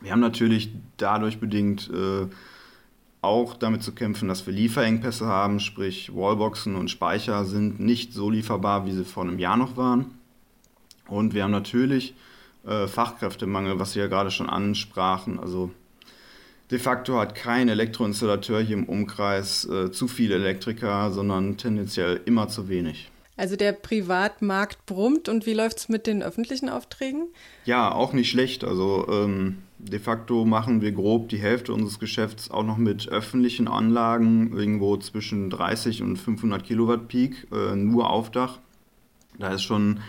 Wir 0.01 0.11
haben 0.11 0.19
natürlich 0.19 0.71
dadurch 0.97 1.39
bedingt 1.39 1.89
äh, 1.93 2.27
auch 3.21 3.53
damit 3.53 3.83
zu 3.83 3.93
kämpfen, 3.93 4.27
dass 4.27 4.47
wir 4.47 4.53
Lieferengpässe 4.53 5.27
haben, 5.27 5.59
sprich 5.59 6.13
Wallboxen 6.15 6.75
und 6.75 6.89
Speicher 6.89 7.45
sind 7.45 7.79
nicht 7.79 8.13
so 8.13 8.29
lieferbar, 8.29 8.85
wie 8.87 8.91
sie 8.93 9.05
vor 9.05 9.23
einem 9.23 9.37
Jahr 9.37 9.57
noch 9.57 9.77
waren. 9.77 10.05
Und 11.07 11.33
wir 11.33 11.43
haben 11.43 11.51
natürlich 11.51 12.15
äh, 12.65 12.87
Fachkräftemangel, 12.87 13.79
was 13.79 13.93
Sie 13.93 13.99
ja 13.99 14.07
gerade 14.07 14.31
schon 14.31 14.49
ansprachen. 14.49 15.39
Also 15.39 15.71
de 16.69 16.79
facto 16.79 17.19
hat 17.19 17.35
kein 17.35 17.69
Elektroinstallateur 17.69 18.61
hier 18.61 18.77
im 18.77 18.85
Umkreis 18.85 19.65
äh, 19.65 19.91
zu 19.91 20.07
viele 20.07 20.35
Elektriker, 20.35 21.11
sondern 21.11 21.57
tendenziell 21.57 22.21
immer 22.25 22.47
zu 22.47 22.69
wenig. 22.69 23.11
Also 23.37 23.55
der 23.55 23.71
Privatmarkt 23.71 24.85
brummt 24.85 25.27
und 25.27 25.47
wie 25.47 25.53
läuft 25.53 25.79
es 25.79 25.89
mit 25.89 26.05
den 26.05 26.21
öffentlichen 26.21 26.69
Aufträgen? 26.69 27.27
Ja, 27.65 27.91
auch 27.91 28.13
nicht 28.13 28.29
schlecht. 28.29 28.63
Also 28.63 29.07
ähm, 29.09 29.63
de 29.79 29.99
facto 29.99 30.45
machen 30.45 30.81
wir 30.81 30.91
grob 30.91 31.29
die 31.29 31.39
Hälfte 31.39 31.73
unseres 31.73 31.97
Geschäfts 31.97 32.51
auch 32.51 32.63
noch 32.63 32.77
mit 32.77 33.07
öffentlichen 33.09 33.67
Anlagen, 33.67 34.55
irgendwo 34.55 34.95
zwischen 34.97 35.49
30 35.49 36.03
und 36.03 36.17
500 36.17 36.63
Kilowatt 36.63 37.07
Peak, 37.07 37.47
äh, 37.51 37.75
nur 37.75 38.11
auf 38.11 38.29
Dach. 38.29 38.59
Da 39.39 39.53
ist 39.53 39.63
schon 39.63 40.01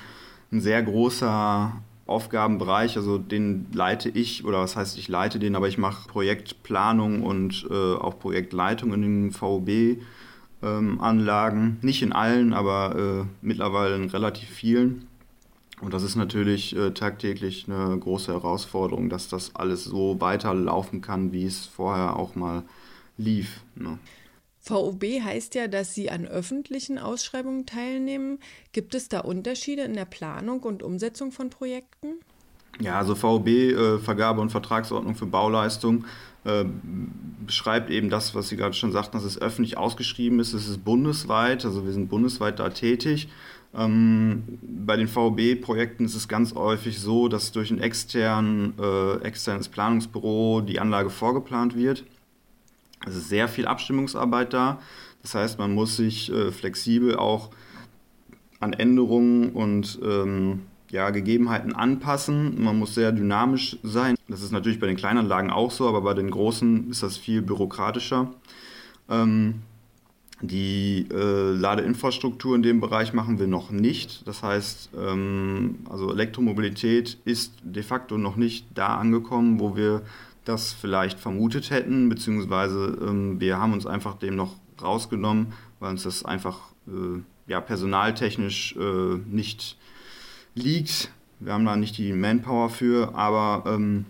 ein 0.51 0.61
sehr 0.61 0.83
großer 0.83 1.73
Aufgabenbereich, 2.13 2.97
also 2.97 3.19
den 3.19 3.67
leite 3.73 4.09
ich, 4.09 4.45
oder 4.45 4.61
was 4.61 4.77
heißt 4.77 4.97
ich 4.99 5.09
leite 5.09 5.39
den, 5.39 5.55
aber 5.57 5.69
ich 5.69 5.79
mache 5.79 6.09
Projektplanung 6.09 7.23
und 7.23 7.67
äh, 7.71 7.95
auch 7.95 8.19
Projektleitung 8.19 8.93
in 8.93 9.03
den 9.03 9.31
VOB-Anlagen. 9.33 11.63
Ähm, 11.63 11.79
Nicht 11.81 12.03
in 12.03 12.13
allen, 12.13 12.53
aber 12.53 12.97
äh, 12.97 13.25
mittlerweile 13.41 13.95
in 13.97 14.11
relativ 14.11 14.49
vielen. 14.49 15.09
Und 15.81 15.95
das 15.95 16.05
ist 16.05 16.15
natürlich 16.15 16.77
äh, 16.77 16.93
tagtäglich 16.93 17.67
eine 17.69 17.99
große 17.99 18.33
Herausforderung, 18.33 19.09
dass 19.09 19.27
das 19.29 19.57
alles 19.57 19.83
so 19.85 20.21
weiterlaufen 20.21 21.01
kann, 21.01 21.33
wie 21.33 21.45
es 21.45 21.67
vorher 21.67 22.15
auch 22.17 22.37
mal 22.37 22.63
lief. 23.19 23.63
Ne? 23.75 23.99
VOB 24.63 25.03
heißt 25.25 25.57
ja, 25.57 25.67
dass 25.67 25.93
Sie 25.93 26.09
an 26.09 26.25
öffentlichen 26.25 26.99
Ausschreibungen 26.99 27.67
teilnehmen. 27.67 28.39
Gibt 28.73 28.95
es 28.95 29.09
da 29.09 29.21
Unterschiede 29.21 29.83
in 29.83 29.95
der 29.95 30.05
Planung 30.05 30.61
und 30.61 30.85
Umsetzung 30.85 31.33
von 31.33 31.51
Projekten? 31.51 32.21
Ja, 32.81 32.99
also 32.99 33.15
VOB, 33.15 33.49
äh, 33.49 33.99
Vergabe- 33.99 34.41
und 34.41 34.51
Vertragsordnung 34.51 35.17
für 35.17 35.27
Bauleistung, 35.27 36.05
äh, 36.45 36.65
beschreibt 37.45 37.91
eben 37.91 38.09
das, 38.09 38.35
was 38.35 38.49
Sie 38.49 38.57
gerade 38.57 38.75
schon 38.75 38.93
sagten, 38.93 39.17
dass 39.17 39.25
es 39.25 39.41
öffentlich 39.41 39.77
ausgeschrieben 39.77 40.39
ist. 40.39 40.53
Es 40.53 40.69
ist 40.69 40.85
bundesweit, 40.85 41.65
also 41.65 41.85
wir 41.85 41.93
sind 41.93 42.09
bundesweit 42.09 42.61
da 42.61 42.71
tätig. 42.71 43.29
Ähm, 43.75 44.59
bei 44.63 44.97
den 44.97 45.09
VOB-Projekten 45.09 46.05
ist 46.05 46.15
es 46.15 46.29
ganz 46.29 46.55
häufig 46.55 47.01
so, 47.01 47.29
dass 47.29 47.53
durch 47.53 47.71
ein 47.71 47.81
extern, 47.81 48.75
äh, 48.79 49.17
externes 49.23 49.69
Planungsbüro 49.69 50.61
die 50.61 50.79
Anlage 50.79 51.11
vorgeplant 51.11 51.77
wird. 51.77 52.05
Es 53.07 53.17
ist 53.17 53.29
sehr 53.29 53.49
viel 53.49 53.67
Abstimmungsarbeit 53.67 54.53
da. 54.53 54.81
Das 55.23 55.35
heißt, 55.35 55.59
man 55.59 55.75
muss 55.75 55.97
sich 55.97 56.33
äh, 56.33 56.51
flexibel 56.51 57.17
auch 57.17 57.51
an 58.61 58.73
Änderungen 58.73 59.51
und 59.51 59.99
ähm, 60.05 60.63
ja, 60.91 61.11
Gegebenheiten 61.11 61.75
anpassen. 61.75 62.63
Man 62.63 62.79
muss 62.79 62.95
sehr 62.95 63.13
dynamisch 63.13 63.79
sein. 63.83 64.15
Das 64.29 64.43
ist 64.43 64.53
natürlich 64.53 64.79
bei 64.79 64.87
den 64.87 64.97
Kleinanlagen 64.97 65.51
auch 65.51 65.71
so, 65.71 65.89
aber 65.89 66.03
bei 66.03 66.15
den 66.15 66.31
großen 66.31 66.91
ist 66.91 67.03
das 67.03 67.17
viel 67.17 67.43
bürokratischer. 67.43 68.31
Ähm, 69.09 69.63
die 70.43 71.07
äh, 71.13 71.53
Ladeinfrastruktur 71.53 72.57
in 72.57 72.63
dem 72.63 72.81
Bereich 72.81 73.13
machen 73.13 73.39
wir 73.39 73.47
noch 73.47 73.71
nicht. 73.71 74.27
Das 74.27 74.43
heißt, 74.43 74.91
ähm, 75.01 75.79
also 75.89 76.13
Elektromobilität 76.13 77.17
ist 77.25 77.55
de 77.63 77.83
facto 77.83 78.19
noch 78.19 78.37
nicht 78.37 78.67
da 78.75 78.97
angekommen, 78.97 79.61
wo 79.61 79.77
wir 79.77 80.03
das 80.45 80.73
vielleicht 80.73 81.21
vermutet 81.21 81.71
hätten, 81.71 82.09
beziehungsweise 82.09 82.99
ähm, 83.01 83.41
wir 83.41 83.59
haben 83.59 83.73
uns 83.73 83.87
einfach 83.87 84.17
dem 84.17 84.37
noch 84.37 84.57
rausgenommen, 84.81 85.53
weil 85.81 85.91
uns 85.91 86.03
das 86.03 86.25
einfach 86.25 86.73
äh, 86.87 87.23
ja, 87.47 87.61
personaltechnisch 87.61 88.77
äh, 88.77 89.17
nicht 89.27 89.77
liegt, 90.55 91.11
Wir 91.41 91.53
haben 91.53 91.65
da 91.65 91.77
nicht 91.77 91.99
die 91.99 92.13
Manpower 92.13 92.71
für, 92.71 93.15
aber 93.15 93.65
ähm, 93.73 94.05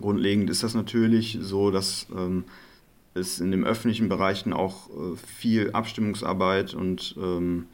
grundlegend 0.00 0.50
ist 0.50 0.62
das 0.62 0.74
natürlich 0.74 1.38
so, 1.40 1.70
dass 1.70 2.06
ähm, 2.16 2.44
es 3.14 3.40
in 3.40 3.50
den 3.50 3.64
öffentlichen 3.64 4.08
Bereichen 4.08 4.52
auch 4.52 4.88
äh, 4.88 5.16
viel 5.16 5.72
Abstimmungsarbeit 5.72 6.74
und 6.74 7.14
ähm, 7.18 7.66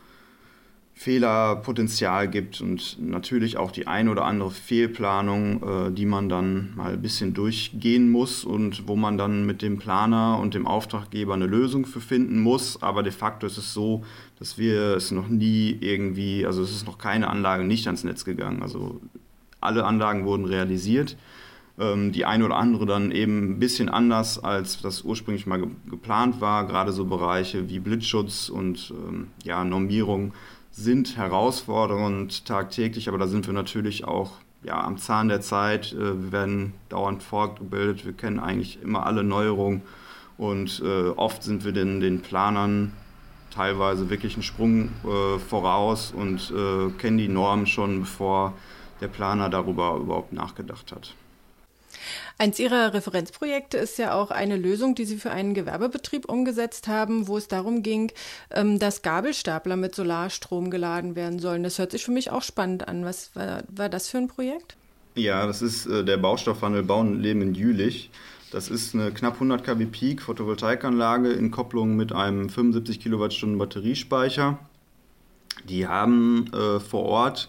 Fehlerpotenzial 0.99 2.27
gibt 2.27 2.63
und 2.63 2.97
natürlich 2.99 3.59
auch 3.59 3.71
die 3.71 3.87
ein 3.87 4.09
oder 4.09 4.25
andere 4.25 4.51
Fehlplanung, 4.51 5.63
äh, 5.63 5.93
die 5.93 6.07
man 6.07 6.31
dann 6.31 6.73
mal 6.75 6.95
ein 6.95 7.03
bisschen 7.03 7.35
durchgehen 7.35 8.11
muss 8.11 8.45
und 8.45 8.89
wo 8.89 8.97
man 8.97 9.19
dann 9.19 9.45
mit 9.45 9.61
dem 9.61 9.77
Planer 9.77 10.39
und 10.41 10.55
dem 10.55 10.67
Auftraggeber 10.67 11.35
eine 11.35 11.45
Lösung 11.45 11.85
für 11.85 12.01
finden 12.01 12.41
muss. 12.41 12.83
Aber 12.83 13.03
de 13.03 13.13
facto 13.13 13.47
ist 13.47 13.59
es 13.59 13.75
so, 13.75 14.05
dass 14.39 14.57
wir 14.57 14.97
es 14.97 15.11
noch 15.11 15.29
nie 15.29 15.77
irgendwie, 15.81 16.47
also 16.47 16.63
es 16.63 16.71
ist 16.71 16.87
noch 16.87 16.97
keine 16.97 17.29
Anlage 17.29 17.65
nicht 17.65 17.87
ans 17.87 18.03
Netz 18.03 18.25
gegangen. 18.25 18.63
Also 18.63 18.99
alle 19.61 19.85
Anlagen 19.85 20.25
wurden 20.25 20.47
realisiert. 20.47 21.19
Ähm, 21.79 22.11
die 22.13 22.25
eine 22.25 22.47
oder 22.47 22.57
andere 22.57 22.87
dann 22.87 23.11
eben 23.11 23.51
ein 23.51 23.59
bisschen 23.59 23.91
anders, 23.91 24.43
als 24.43 24.81
das 24.81 25.03
ursprünglich 25.03 25.47
mal 25.47 25.61
ge 25.61 25.69
geplant 25.91 26.41
war. 26.41 26.67
Gerade 26.67 26.93
so 26.93 27.05
Bereiche 27.05 27.69
wie 27.69 27.81
Blitzschutz 27.81 28.49
und 28.49 28.95
ähm, 28.97 29.29
ja, 29.45 29.63
Normierung 29.63 30.33
sind 30.77 31.17
herausfordernd 31.17 32.45
tagtäglich, 32.45 33.09
aber 33.09 33.17
da 33.17 33.27
sind 33.27 33.47
wir 33.47 33.55
natürlich 33.55 34.05
auch 34.05 34.33
ja, 34.63 34.85
am 34.85 34.99
Zahn 34.99 35.29
der 35.29 35.41
Zeit. 35.41 35.93
Äh, 35.93 36.23
wir 36.23 36.33
werden 36.33 36.75
dauernd 36.91 37.23
fortgebildet, 37.23 38.05
wir 38.05 38.13
kennen 38.13 38.39
eigentlich 38.39 38.83
immer 38.83 39.07
alle 39.07 39.25
Neuerungen 39.25 39.83
und 40.37 40.83
äh, 40.85 41.09
oft 41.09 41.43
sind 41.43 41.65
wir 41.65 41.73
den, 41.73 42.01
den 42.01 42.21
Planern 42.21 42.93
teilweise 43.51 44.11
wirklich 44.11 44.35
einen 44.35 44.43
Sprung 44.43 44.91
äh, 45.05 45.39
voraus 45.39 46.13
und 46.15 46.53
äh, 46.55 46.91
kennen 46.99 47.17
die 47.17 47.29
Normen 47.29 47.67
schon, 47.67 48.01
bevor 48.01 48.53
der 49.01 49.09
Planer 49.09 49.49
darüber 49.49 49.97
überhaupt 49.97 50.35
nachgedacht 50.35 50.93
hat. 50.93 51.15
Eins 52.39 52.59
Ihrer 52.59 52.95
Referenzprojekte 52.95 53.79
ist 53.79 53.99
ja 53.99 54.15
auch 54.15 54.31
eine 54.31 54.57
Lösung, 54.57 54.95
die 54.95 55.05
Sie 55.05 55.17
für 55.17 55.31
einen 55.31 55.55
Gewerbebetrieb 55.55 56.29
umgesetzt 56.29 56.89
haben, 56.89 57.29
wo 57.29 57.37
es 57.37 57.49
darum 57.49 57.83
ging, 57.83 58.13
ähm, 58.51 58.79
dass 58.79 59.03
Gabelstapler 59.03 59.77
mit 59.77 59.95
Solarstrom 59.95 60.71
geladen 60.71 61.17
werden 61.17 61.39
sollen. 61.39 61.63
Das 61.63 61.79
hört 61.79 61.93
sich 61.93 62.05
für 62.05 62.13
mich 62.13 62.31
auch 62.31 62.43
spannend 62.43 62.89
an. 62.89 63.05
Was 63.05 63.35
war, 63.35 63.63
war 63.69 63.89
das 63.89 64.09
für 64.09 64.19
ein 64.19 64.29
Projekt? 64.29 64.77
Ja, 65.15 65.47
das 65.47 65.63
ist 65.63 65.87
äh, 65.87 66.05
der 66.05 66.19
Baustoffhandel 66.19 66.83
Bauen 66.83 67.21
Leben 67.21 67.43
in 67.43 67.55
Jülich. 67.55 68.11
Das 68.51 68.69
ist 68.69 68.95
eine 68.95 69.11
knapp 69.13 69.35
100 69.35 69.65
kW 69.65 69.87
Peak 69.87 70.23
Photovoltaikanlage 70.23 71.33
in 71.33 71.51
Kopplung 71.51 71.97
mit 71.97 72.13
einem 72.13 72.49
75 72.49 73.01
Kilowattstunden 73.01 73.59
Batteriespeicher. 73.59 74.59
Die 75.69 75.87
haben 75.87 76.51
äh, 76.53 76.81
vor 76.81 77.05
Ort 77.05 77.49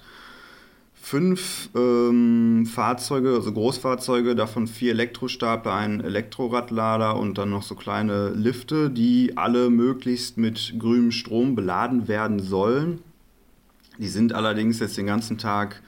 fünf 1.07 1.69
ähm, 1.73 2.65
Fahrzeuge, 2.65 3.35
also 3.35 3.53
Großfahrzeuge, 3.53 4.35
davon 4.35 4.67
vier 4.67 4.91
Elektrostapler, 4.91 5.73
ein 5.73 6.01
Elektroradlader 6.01 7.15
und 7.15 7.37
dann 7.37 7.49
noch 7.49 7.63
so 7.63 7.75
kleine 7.75 8.31
Lifte, 8.31 8.89
die 8.89 9.37
alle 9.37 9.69
möglichst 9.69 10.37
mit 10.37 10.75
grünem 10.77 11.11
Strom 11.11 11.55
beladen 11.55 12.09
werden 12.09 12.39
sollen. 12.39 12.99
Die 13.97 14.09
sind 14.09 14.33
allerdings 14.33 14.79
jetzt 14.79 14.97
den 14.97 15.05
ganzen 15.05 15.37
Tag 15.37 15.81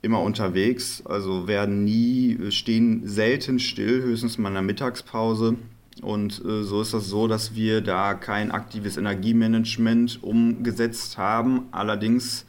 immer 0.00 0.22
unterwegs, 0.22 1.02
also 1.04 1.48
werden 1.48 1.82
nie, 1.82 2.52
stehen 2.52 3.02
selten 3.04 3.58
still, 3.58 4.00
höchstens 4.02 4.38
mal 4.38 4.50
in 4.50 4.54
der 4.54 4.62
Mittagspause. 4.62 5.56
Und 6.02 6.40
äh, 6.44 6.62
so 6.62 6.82
ist 6.82 6.94
das 6.94 7.08
so, 7.08 7.26
dass 7.26 7.56
wir 7.56 7.80
da 7.80 8.14
kein 8.14 8.52
aktives 8.52 8.96
Energiemanagement 8.96 10.22
umgesetzt 10.22 11.18
haben. 11.18 11.62
Allerdings 11.72 12.44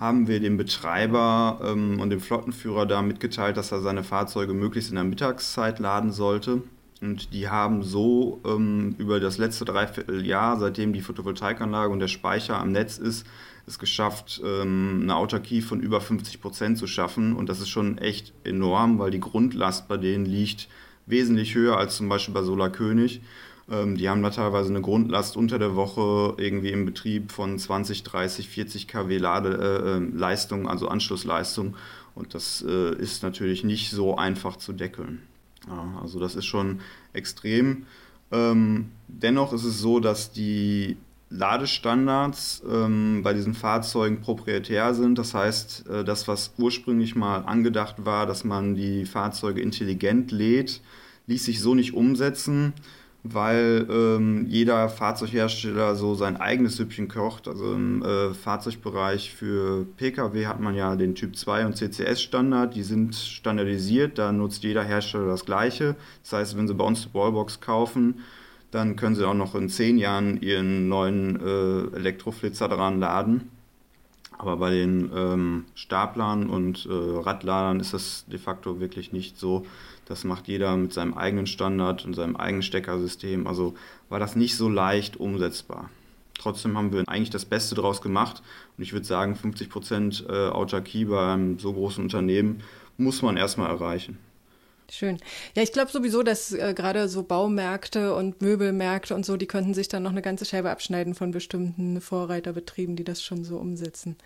haben 0.00 0.26
wir 0.26 0.40
dem 0.40 0.56
Betreiber 0.56 1.60
ähm, 1.62 2.00
und 2.00 2.10
dem 2.10 2.20
Flottenführer 2.20 2.86
da 2.86 3.02
mitgeteilt, 3.02 3.58
dass 3.58 3.70
er 3.70 3.82
seine 3.82 4.02
Fahrzeuge 4.02 4.54
möglichst 4.54 4.90
in 4.90 4.96
der 4.96 5.04
Mittagszeit 5.04 5.78
laden 5.78 6.10
sollte. 6.10 6.62
Und 7.02 7.32
die 7.32 7.48
haben 7.48 7.82
so 7.82 8.40
ähm, 8.46 8.94
über 8.98 9.20
das 9.20 9.38
letzte 9.38 9.66
Dreivierteljahr, 9.66 10.58
seitdem 10.58 10.92
die 10.92 11.02
Photovoltaikanlage 11.02 11.92
und 11.92 12.00
der 12.00 12.08
Speicher 12.08 12.58
am 12.58 12.72
Netz 12.72 12.98
ist, 12.98 13.26
es 13.66 13.78
geschafft, 13.78 14.40
ähm, 14.44 15.00
eine 15.02 15.16
Autarkie 15.16 15.60
von 15.60 15.80
über 15.80 16.00
50 16.00 16.40
Prozent 16.40 16.78
zu 16.78 16.86
schaffen. 16.86 17.36
Und 17.36 17.48
das 17.48 17.60
ist 17.60 17.68
schon 17.68 17.98
echt 17.98 18.32
enorm, 18.44 18.98
weil 18.98 19.10
die 19.10 19.20
Grundlast 19.20 19.86
bei 19.86 19.98
denen 19.98 20.24
liegt 20.24 20.68
wesentlich 21.06 21.54
höher 21.54 21.76
als 21.76 21.96
zum 21.96 22.08
Beispiel 22.08 22.34
bei 22.34 22.42
Solar 22.42 22.70
König. 22.70 23.20
Ähm, 23.70 23.96
die 23.96 24.08
haben 24.08 24.22
da 24.22 24.30
teilweise 24.30 24.70
eine 24.70 24.80
Grundlast 24.80 25.36
unter 25.36 25.58
der 25.58 25.76
Woche 25.76 26.34
irgendwie 26.38 26.72
im 26.72 26.84
Betrieb 26.84 27.32
von 27.32 27.58
20, 27.58 28.02
30, 28.02 28.48
40 28.48 28.88
kW 28.88 29.18
Ladeleistung, 29.18 30.66
äh, 30.66 30.68
also 30.68 30.88
Anschlussleistung. 30.88 31.76
Und 32.14 32.34
das 32.34 32.64
äh, 32.66 32.94
ist 32.96 33.22
natürlich 33.22 33.64
nicht 33.64 33.90
so 33.90 34.16
einfach 34.16 34.56
zu 34.56 34.72
deckeln. 34.72 35.22
Ja, 35.68 36.00
also 36.02 36.18
das 36.18 36.34
ist 36.34 36.46
schon 36.46 36.80
extrem. 37.12 37.86
Ähm, 38.32 38.90
dennoch 39.06 39.52
ist 39.52 39.64
es 39.64 39.78
so, 39.78 40.00
dass 40.00 40.32
die 40.32 40.96
Ladestandards 41.28 42.62
ähm, 42.68 43.20
bei 43.22 43.32
diesen 43.34 43.54
Fahrzeugen 43.54 44.20
proprietär 44.20 44.94
sind. 44.94 45.16
Das 45.16 45.32
heißt, 45.32 45.86
äh, 45.88 46.04
das, 46.04 46.26
was 46.26 46.54
ursprünglich 46.58 47.14
mal 47.14 47.38
angedacht 47.42 48.04
war, 48.04 48.26
dass 48.26 48.42
man 48.42 48.74
die 48.74 49.06
Fahrzeuge 49.06 49.60
intelligent 49.60 50.32
lädt, 50.32 50.80
ließ 51.28 51.44
sich 51.44 51.60
so 51.60 51.76
nicht 51.76 51.94
umsetzen 51.94 52.72
weil 53.22 53.86
ähm, 53.90 54.46
jeder 54.48 54.88
Fahrzeughersteller 54.88 55.94
so 55.94 56.14
sein 56.14 56.38
eigenes 56.38 56.76
Süppchen 56.76 57.08
kocht. 57.08 57.48
Also 57.48 57.74
im 57.74 58.02
äh, 58.02 58.32
Fahrzeugbereich 58.32 59.34
für 59.34 59.84
Pkw 59.96 60.46
hat 60.46 60.60
man 60.60 60.74
ja 60.74 60.96
den 60.96 61.14
Typ 61.14 61.36
2 61.36 61.66
und 61.66 61.76
CCS-Standard, 61.76 62.74
die 62.74 62.82
sind 62.82 63.14
standardisiert, 63.14 64.18
da 64.18 64.32
nutzt 64.32 64.62
jeder 64.62 64.82
Hersteller 64.82 65.26
das 65.26 65.44
gleiche. 65.44 65.96
Das 66.22 66.32
heißt, 66.32 66.56
wenn 66.56 66.66
Sie 66.66 66.74
bei 66.74 66.84
uns 66.84 67.02
die 67.02 67.14
Wallbox 67.14 67.60
kaufen, 67.60 68.20
dann 68.70 68.96
können 68.96 69.16
Sie 69.16 69.26
auch 69.26 69.34
noch 69.34 69.54
in 69.54 69.68
zehn 69.68 69.98
Jahren 69.98 70.40
Ihren 70.40 70.88
neuen 70.88 71.40
äh, 71.40 71.96
Elektroflitzer 71.96 72.68
daran 72.68 73.00
laden. 73.00 73.50
Aber 74.38 74.56
bei 74.56 74.70
den 74.70 75.10
ähm, 75.14 75.64
Staplern 75.74 76.48
und 76.48 76.86
äh, 76.86 76.90
Radladern 76.90 77.78
ist 77.80 77.92
das 77.92 78.24
de 78.26 78.38
facto 78.38 78.80
wirklich 78.80 79.12
nicht 79.12 79.38
so. 79.38 79.66
Das 80.10 80.24
macht 80.24 80.48
jeder 80.48 80.76
mit 80.76 80.92
seinem 80.92 81.14
eigenen 81.14 81.46
Standard 81.46 82.04
und 82.04 82.14
seinem 82.14 82.34
eigenen 82.34 82.64
Steckersystem. 82.64 83.46
Also 83.46 83.74
war 84.08 84.18
das 84.18 84.34
nicht 84.34 84.56
so 84.56 84.68
leicht 84.68 85.18
umsetzbar. 85.18 85.88
Trotzdem 86.36 86.76
haben 86.76 86.92
wir 86.92 87.08
eigentlich 87.08 87.30
das 87.30 87.44
Beste 87.44 87.76
daraus 87.76 88.02
gemacht. 88.02 88.42
Und 88.76 88.82
ich 88.82 88.92
würde 88.92 89.06
sagen, 89.06 89.36
50 89.36 89.70
Prozent 89.70 90.26
äh, 90.28 90.48
Autarkie 90.48 91.04
bei 91.04 91.32
einem 91.32 91.60
so 91.60 91.72
großen 91.72 92.02
Unternehmen 92.02 92.64
muss 92.96 93.22
man 93.22 93.36
erstmal 93.36 93.70
erreichen. 93.70 94.18
Schön. 94.90 95.18
Ja, 95.54 95.62
ich 95.62 95.70
glaube 95.70 95.92
sowieso, 95.92 96.24
dass 96.24 96.52
äh, 96.52 96.74
gerade 96.74 97.08
so 97.08 97.22
Baumärkte 97.22 98.12
und 98.16 98.42
Möbelmärkte 98.42 99.14
und 99.14 99.24
so, 99.24 99.36
die 99.36 99.46
könnten 99.46 99.74
sich 99.74 99.86
dann 99.86 100.02
noch 100.02 100.10
eine 100.10 100.22
ganze 100.22 100.44
Scheibe 100.44 100.70
abschneiden 100.70 101.14
von 101.14 101.30
bestimmten 101.30 102.00
Vorreiterbetrieben, 102.00 102.96
die 102.96 103.04
das 103.04 103.22
schon 103.22 103.44
so 103.44 103.58
umsetzen. 103.58 104.16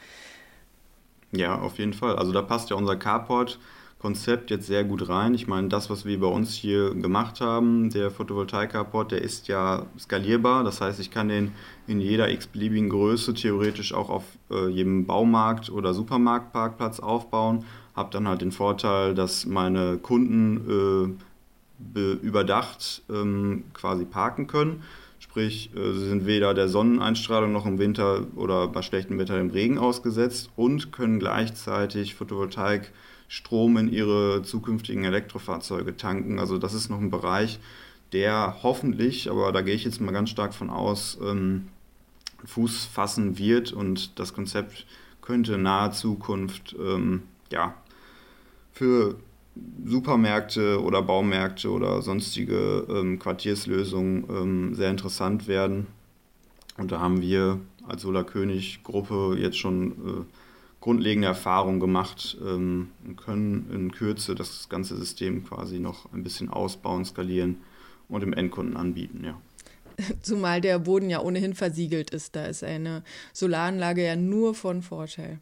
Ja, 1.31 1.59
auf 1.59 1.79
jeden 1.79 1.93
Fall. 1.93 2.17
Also 2.17 2.33
da 2.33 2.41
passt 2.41 2.71
ja 2.71 2.77
unser 2.77 2.97
Carport 2.97 3.59
Konzept 4.05 4.51
jetzt 4.51 4.67
sehr 4.67 4.85
gut 4.85 5.09
rein. 5.09 5.33
Ich 5.33 5.47
meine, 5.47 5.69
das, 5.69 5.89
was 5.89 6.05
wir 6.05 6.21
bei 6.21 6.27
uns 6.27 6.53
hier 6.53 6.95
gemacht 6.95 7.41
haben, 7.41 7.89
der 7.89 8.11
Photovoltaik-Carport, 8.11 9.13
der 9.13 9.23
ist 9.23 9.49
ja 9.49 9.87
skalierbar. 9.99 10.63
Das 10.63 10.83
heißt, 10.83 11.01
ich 11.01 11.11
kann 11.11 11.31
den 11.31 11.53
in 11.87 12.01
jeder 12.01 12.31
x-beliebigen 12.31 12.91
Größe 12.91 13.33
theoretisch 13.33 13.95
auch 13.95 14.11
auf 14.11 14.25
äh, 14.51 14.69
jedem 14.69 15.07
Baumarkt 15.07 15.71
oder 15.71 15.95
Supermarktparkplatz 15.95 17.01
aufbauen. 17.01 17.65
Habe 17.97 18.11
dann 18.13 18.29
halt 18.29 18.43
den 18.43 18.53
Vorteil, 18.53 19.15
dass 19.15 19.47
meine 19.47 19.97
Kunden 19.97 21.17
äh, 21.97 22.13
überdacht 22.27 23.01
ähm, 23.09 23.65
quasi 23.73 24.05
parken 24.05 24.49
können. 24.49 24.83
Sprich, 25.19 25.71
äh, 25.75 25.95
sie 25.95 26.09
sind 26.11 26.27
weder 26.27 26.53
der 26.53 26.69
Sonneneinstrahlung 26.69 27.53
noch 27.53 27.65
im 27.65 27.79
Winter 27.79 28.27
oder 28.37 28.69
bei 28.69 28.83
schlechtem 28.83 29.19
Wetter 29.19 29.39
dem 29.39 29.49
Regen 29.49 29.79
ausgesetzt 29.79 30.51
und 30.57 30.93
können 30.93 31.19
gleichzeitig 31.19 32.15
Photovoltaik 32.15 32.93
Strom 33.29 33.77
in 33.77 33.93
ihre 33.93 34.43
zukünftigen 34.43 35.05
Elektrofahrzeuge 35.05 35.97
tanken. 35.97 36.39
Also 36.39 36.59
das 36.59 36.75
ist 36.75 36.89
noch 36.89 37.01
ein 37.01 37.11
Bereich, 37.11 37.59
der 38.13 38.59
hoffentlich, 38.63 39.31
aber 39.31 39.53
da 39.53 39.63
gehe 39.63 39.75
ich 39.75 39.85
jetzt 39.85 40.01
mal 40.01 40.13
ganz 40.13 40.31
stark 40.31 40.55
von 40.55 40.71
aus, 40.71 41.19
ähm, 41.23 41.69
Fuß 42.45 42.85
fassen 42.85 43.39
wird 43.39 43.73
und 43.73 44.19
das 44.19 44.35
Konzept 44.35 44.87
könnte 45.23 45.55
in 45.55 45.63
naher 45.63 45.93
Zukunft 45.93 46.77
ähm, 46.79 47.23
ja, 47.51 47.75
für 48.73 49.17
Supermärkte 49.85 50.83
oder 50.83 51.03
Baumärkte 51.03 51.71
oder 51.71 52.03
sonstige 52.03 52.87
ähm, 52.89 53.19
Quartierslösungen 53.19 54.25
ähm, 54.29 54.75
sehr 54.75 54.91
interessant 54.91 55.47
werden. 55.47 55.87
Und 56.77 56.91
da 56.91 57.01
haben 57.01 57.23
wir 57.23 57.61
als 57.87 58.03
Solar 58.03 58.25
König 58.25 58.83
Gruppe 58.83 59.37
jetzt 59.39 59.59
schon 59.59 59.93
äh, 59.93 60.25
grundlegende 60.85 61.27
Erfahrungen 61.27 61.81
gemacht 61.81 62.37
ähm, 62.45 62.91
und 63.07 63.17
können 63.17 63.71
in 63.73 63.91
Kürze 63.91 64.35
das 64.35 64.69
ganze 64.69 64.99
System 64.99 65.43
quasi 65.43 65.79
noch 65.79 66.13
ein 66.13 66.23
bisschen 66.23 66.51
ausbauen, 66.51 67.07
skalieren 67.07 67.63
und 68.11 68.21
dem 68.21 68.35
Endkunden 68.35 68.77
anbieten, 68.77 69.25
ja. 69.25 69.41
Zumal 70.21 70.61
der 70.61 70.79
Boden 70.79 71.09
ja 71.09 71.23
ohnehin 71.23 71.55
versiegelt 71.55 72.11
ist. 72.11 72.37
Da 72.37 72.45
ist 72.45 72.63
eine 72.63 73.03
Solaranlage 73.33 74.05
ja 74.05 74.15
nur 74.15 74.55
von 74.55 74.83
Vorteil. 74.83 75.39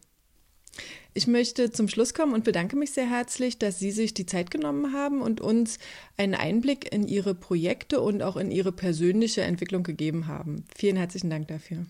Ich 1.13 1.27
möchte 1.27 1.71
zum 1.71 1.89
Schluss 1.89 2.13
kommen 2.13 2.33
und 2.33 2.45
bedanke 2.45 2.77
mich 2.77 2.91
sehr 2.91 3.09
herzlich, 3.09 3.59
dass 3.59 3.79
Sie 3.79 3.91
sich 3.91 4.13
die 4.13 4.25
Zeit 4.25 4.49
genommen 4.49 4.93
haben 4.93 5.21
und 5.21 5.41
uns 5.41 5.77
einen 6.15 6.35
Einblick 6.35 6.93
in 6.93 7.05
Ihre 7.05 7.35
Projekte 7.35 7.99
und 7.99 8.23
auch 8.23 8.37
in 8.37 8.49
Ihre 8.49 8.71
persönliche 8.71 9.41
Entwicklung 9.41 9.83
gegeben 9.83 10.27
haben. 10.27 10.63
Vielen 10.73 10.95
herzlichen 10.95 11.29
Dank 11.29 11.49
dafür. 11.49 11.85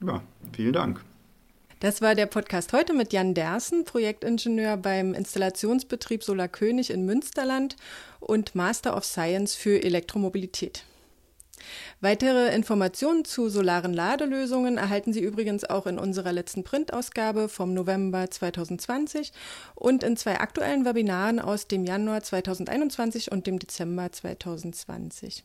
Ja, 0.00 0.22
vielen 0.52 0.74
Dank. 0.74 1.04
Das 1.80 2.02
war 2.02 2.16
der 2.16 2.26
Podcast 2.26 2.72
heute 2.72 2.92
mit 2.92 3.12
Jan 3.12 3.34
Dersen, 3.34 3.84
Projektingenieur 3.84 4.76
beim 4.76 5.14
Installationsbetrieb 5.14 6.24
Solar 6.24 6.48
König 6.48 6.90
in 6.90 7.06
Münsterland 7.06 7.76
und 8.18 8.56
Master 8.56 8.96
of 8.96 9.04
Science 9.04 9.54
für 9.54 9.80
Elektromobilität. 9.84 10.84
Weitere 12.00 12.52
Informationen 12.52 13.24
zu 13.24 13.48
solaren 13.48 13.94
Ladelösungen 13.94 14.76
erhalten 14.76 15.12
Sie 15.12 15.22
übrigens 15.22 15.62
auch 15.64 15.86
in 15.86 16.00
unserer 16.00 16.32
letzten 16.32 16.64
Printausgabe 16.64 17.48
vom 17.48 17.74
November 17.74 18.28
2020 18.28 19.32
und 19.76 20.02
in 20.02 20.16
zwei 20.16 20.40
aktuellen 20.40 20.84
Webinaren 20.84 21.38
aus 21.38 21.68
dem 21.68 21.84
Januar 21.84 22.24
2021 22.24 23.30
und 23.30 23.46
dem 23.46 23.60
Dezember 23.60 24.10
2020. 24.10 25.44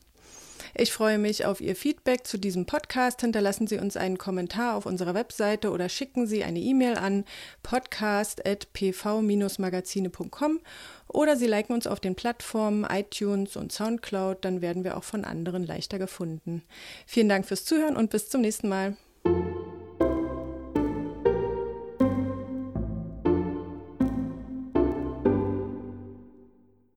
Ich 0.76 0.92
freue 0.92 1.20
mich 1.20 1.46
auf 1.46 1.62
Ihr 1.62 1.76
Feedback 1.76 2.26
zu 2.26 2.40
diesem 2.40 2.66
Podcast. 2.66 3.22
Hinterlassen 3.22 3.68
Sie 3.68 3.78
uns 3.78 3.96
einen 3.96 4.18
Kommentar 4.18 4.76
auf 4.76 4.88
unserer 4.88 5.14
Webseite 5.14 5.70
oder 5.70 5.88
schicken 5.88 6.26
Sie 6.26 6.44
eine 6.44 6.58
E-Mail 6.60 6.96
an 6.96 7.26
podcast.pv-magazine.com 7.62 10.60
oder 11.08 11.36
Sie 11.36 11.46
liken 11.46 11.74
uns 11.74 11.86
auf 11.86 12.00
den 12.00 12.16
Plattformen 12.16 12.88
iTunes 12.90 13.56
und 13.56 13.72
Soundcloud, 13.72 14.44
dann 14.44 14.62
werden 14.62 14.84
wir 14.84 14.98
auch 14.98 15.04
von 15.04 15.26
anderen 15.26 15.64
leichter 15.64 16.00
gefunden. 16.00 16.64
Vielen 17.06 17.30
Dank 17.30 17.46
fürs 17.46 17.66
Zuhören 17.66 17.96
und 17.96 18.10
bis 18.10 18.30
zum 18.30 18.42
nächsten 18.42 18.68
Mal. 18.68 18.98